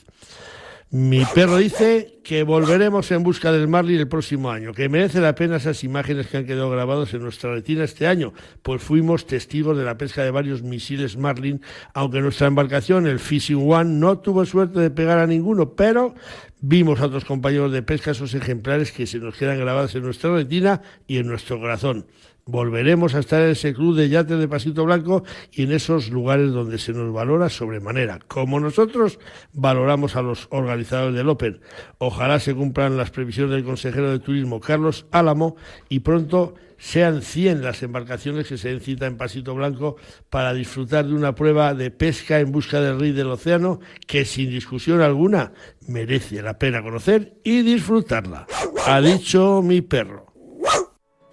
[0.96, 5.34] Mi perro dice que volveremos en busca del Marlin el próximo año, que merece la
[5.34, 8.32] pena esas imágenes que han quedado grabadas en nuestra retina este año,
[8.62, 11.60] pues fuimos testigos de la pesca de varios misiles Marlin,
[11.94, 16.14] aunque nuestra embarcación, el Fishing One, no tuvo suerte de pegar a ninguno, pero
[16.60, 20.32] vimos a otros compañeros de pesca esos ejemplares que se nos quedan grabados en nuestra
[20.32, 22.06] retina y en nuestro corazón.
[22.46, 26.52] Volveremos a estar en ese club de yates de Pasito Blanco y en esos lugares
[26.52, 29.18] donde se nos valora sobremanera, como nosotros
[29.54, 31.60] valoramos a los organizadores del Open.
[31.96, 35.56] Ojalá se cumplan las previsiones del consejero de Turismo, Carlos Álamo,
[35.88, 39.96] y pronto sean 100 las embarcaciones que se den cita en Pasito Blanco
[40.28, 44.50] para disfrutar de una prueba de pesca en busca del rey del océano que sin
[44.50, 45.52] discusión alguna
[45.88, 48.46] merece la pena conocer y disfrutarla.
[48.86, 50.33] Ha dicho mi perro.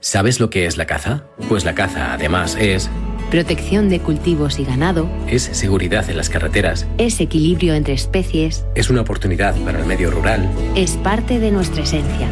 [0.03, 1.25] ¿Sabes lo que es la caza?
[1.47, 2.89] Pues la caza, además, es...
[3.29, 5.07] Protección de cultivos y ganado.
[5.27, 6.87] Es seguridad en las carreteras.
[6.97, 8.65] Es equilibrio entre especies.
[8.73, 10.49] Es una oportunidad para el medio rural.
[10.75, 12.27] Es parte de nuestra esencia.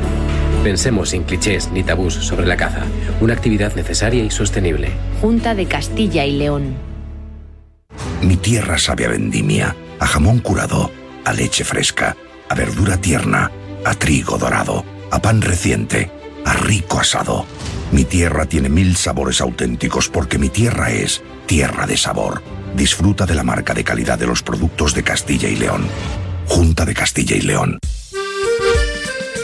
[0.63, 2.81] Pensemos sin clichés ni tabús sobre la caza.
[3.21, 4.89] Una actividad necesaria y sostenible.
[5.21, 6.73] Junta de Castilla y León.
[8.23, 10.89] Mi tierra sabe a vendimia, a jamón curado,
[11.23, 12.17] a leche fresca,
[12.49, 13.51] a verdura tierna,
[13.85, 16.09] a trigo dorado, a pan reciente
[16.45, 17.45] a rico asado.
[17.91, 22.41] Mi tierra tiene mil sabores auténticos porque mi tierra es tierra de sabor.
[22.75, 25.87] Disfruta de la marca de calidad de los productos de Castilla y León.
[26.47, 27.79] Junta de Castilla y León.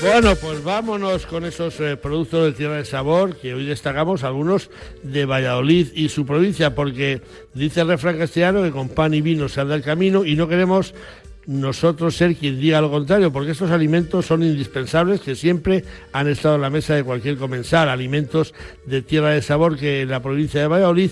[0.01, 4.69] Bueno, pues vámonos con esos eh, productos de tierra de sabor que hoy destacamos algunos
[5.01, 7.21] de Valladolid y su provincia, porque
[7.55, 10.47] dice el refrán castellano que con pan y vino se anda el camino y no
[10.47, 10.93] queremos
[11.47, 16.55] nosotros ser quien diga lo contrario, porque estos alimentos son indispensables, que siempre han estado
[16.55, 18.53] en la mesa de cualquier comensal, alimentos
[18.85, 21.11] de tierra de sabor que en la provincia de Valladolid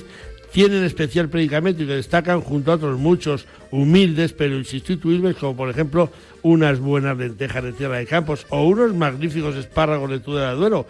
[0.53, 5.69] tienen especial predicamento y que destacan junto a otros muchos humildes pero insustituibles, como por
[5.69, 6.11] ejemplo
[6.43, 10.85] unas buenas lentejas de tierra de campos o unos magníficos espárragos de Tudela de Duero.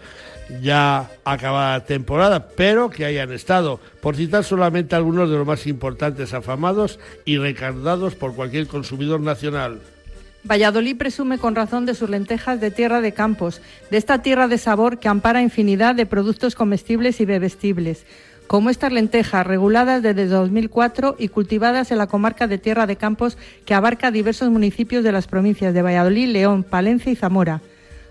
[0.60, 6.34] Ya acabada temporada, pero que hayan estado, por citar solamente algunos de los más importantes
[6.34, 9.80] afamados y recardados por cualquier consumidor nacional.
[10.46, 14.58] Valladolid presume con razón de sus lentejas de tierra de campos, de esta tierra de
[14.58, 18.04] sabor que ampara infinidad de productos comestibles y bebestibles,
[18.54, 23.36] como estas lentejas reguladas desde 2004 y cultivadas en la comarca de Tierra de Campos
[23.64, 27.62] que abarca diversos municipios de las provincias de Valladolid, León, Palencia y Zamora.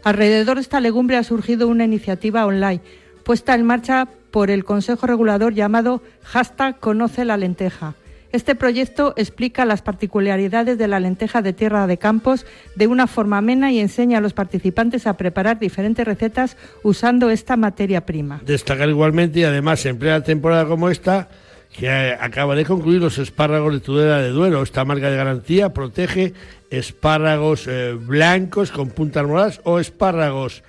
[0.03, 2.81] Alrededor de esta legumbre ha surgido una iniciativa online
[3.23, 7.95] puesta en marcha por el Consejo Regulador llamado Hashtag Conoce la Lenteja.
[8.33, 13.37] Este proyecto explica las particularidades de la lenteja de tierra de campos de una forma
[13.37, 18.41] amena y enseña a los participantes a preparar diferentes recetas usando esta materia prima.
[18.43, 21.29] Destacar igualmente y además en plena temporada como esta
[21.77, 24.63] que acaba de concluir los espárragos de Tudela de Duero.
[24.63, 26.33] Esta marca de garantía protege
[26.71, 30.63] espárragos eh, blancos con puntas moradas o espárragos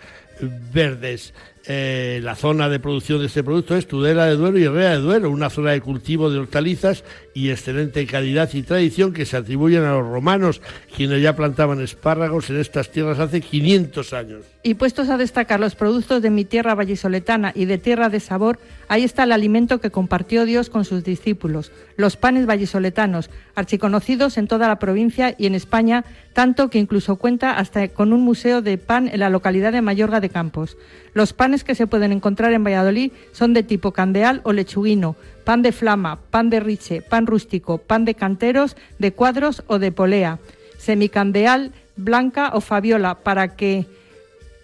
[0.71, 1.33] verdes.
[1.67, 4.99] Eh, la zona de producción de este producto es Tudela de Duero y Herrera de
[4.99, 7.05] Duero, una zona de cultivo de hortalizas
[7.35, 10.62] y excelente calidad y tradición que se atribuyen a los romanos,
[10.97, 14.45] quienes ya plantaban espárragos en estas tierras hace 500 años.
[14.62, 18.61] Y puestos a destacar los productos de mi tierra vallisoletana y de tierra de sabor,
[18.89, 24.47] ahí está el alimento que compartió Dios con sus discípulos, los panes vallisoletanos, archiconocidos en
[24.47, 28.78] toda la provincia y en España, tanto que incluso cuenta hasta con un museo de
[28.78, 30.76] pan en la localidad de Mayorga de Campos.
[31.14, 35.63] Los panes que se pueden encontrar en Valladolid son de tipo candeal o lechuguino, pan
[35.63, 40.39] de flama, pan de riche, pan rústico, pan de canteros, de cuadros o de polea,
[40.79, 43.87] semicandeal, blanca o fabiola, para que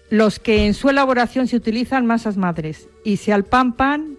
[0.09, 2.89] los que en su elaboración se utilizan masas madres.
[3.03, 4.17] Y si al pan pan,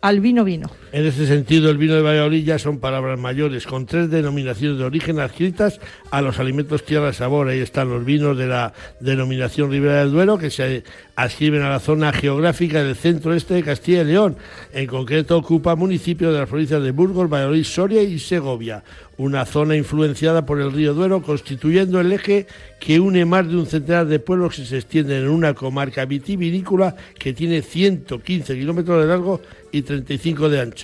[0.00, 0.70] al vino vino.
[0.92, 4.84] En este sentido, el vino de Valladolid ya son palabras mayores, con tres denominaciones de
[4.84, 5.80] origen adscritas
[6.12, 7.48] a los alimentos tierra sabor.
[7.48, 10.84] Ahí están los vinos de la denominación Ribera del Duero, que se
[11.16, 14.36] adscriben a la zona geográfica del centro-este de Castilla y León.
[14.72, 18.84] En concreto, ocupa municipios de las provincias de Burgos, Valladolid, Soria y Segovia.
[19.18, 22.46] Una zona influenciada por el río Duero, constituyendo el eje
[22.78, 26.94] que une más de un centenar de pueblos que se extienden en una comarca vitivinícola
[27.18, 29.40] que tiene 115 kilómetros de largo
[29.72, 30.75] y 35 de ancho.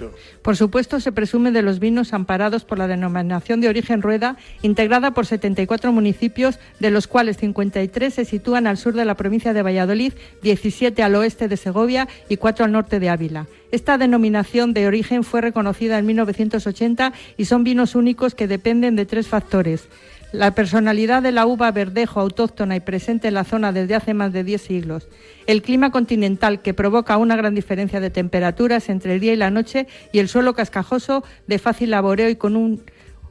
[0.43, 5.12] Por supuesto, se presume de los vinos amparados por la denominación de origen Rueda, integrada
[5.12, 9.62] por 74 municipios, de los cuales 53 se sitúan al sur de la provincia de
[9.62, 10.12] Valladolid,
[10.43, 13.47] 17 al oeste de Segovia y 4 al norte de Ávila.
[13.70, 19.07] Esta denominación de origen fue reconocida en 1980 y son vinos únicos que dependen de
[19.07, 19.88] tres factores
[20.33, 24.33] la personalidad de la uva verdejo autóctona y presente en la zona desde hace más
[24.33, 25.09] de 10 siglos,
[25.47, 29.51] el clima continental que provoca una gran diferencia de temperaturas entre el día y la
[29.51, 32.83] noche y el suelo cascajoso de fácil laboreo y con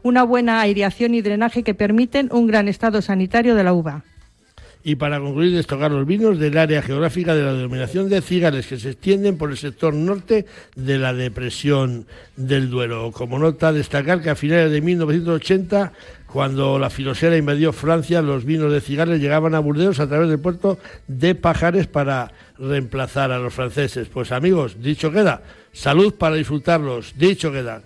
[0.04, 4.04] una buena aireación y drenaje que permiten un gran estado sanitario de la uva.
[4.84, 8.80] Y para concluir, destacar los vinos del área geográfica de la denominación de Cigales, que
[8.80, 13.12] se extienden por el sector norte de la depresión del Duero.
[13.12, 15.93] Como nota, destacar que a finales de 1980
[16.32, 20.39] cuando la filosera invadió Francia, los vinos de Cigales llegaban a Burdeos a través del
[20.39, 24.07] puerto de Pajares para reemplazar a los franceses.
[24.07, 25.41] Pues amigos, dicho queda,
[25.73, 27.82] salud para disfrutarlos, dicho queda.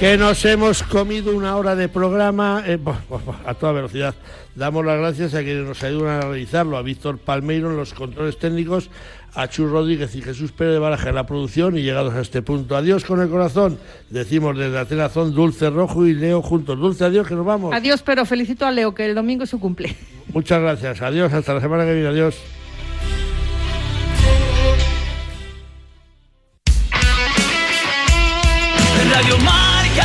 [0.00, 2.78] Que nos hemos comido una hora de programa eh,
[3.46, 4.14] a toda velocidad.
[4.54, 8.38] Damos las gracias a quienes nos ayudan a realizarlo, a Víctor Palmeiro en los controles
[8.38, 8.88] técnicos,
[9.34, 12.40] a Chu Rodríguez y Jesús Pérez de Baraja en la producción y llegados a este
[12.40, 12.78] punto.
[12.78, 13.78] Adiós con el corazón.
[14.08, 16.78] Decimos desde Atenazón, Dulce Rojo y Leo juntos.
[16.78, 17.74] Dulce, adiós, que nos vamos.
[17.74, 19.94] Adiós, pero felicito a Leo, que el domingo es su cumple.
[20.32, 21.02] Muchas gracias.
[21.02, 22.08] Adiós, hasta la semana que viene.
[22.08, 22.38] Adiós.
[29.12, 29.36] Radio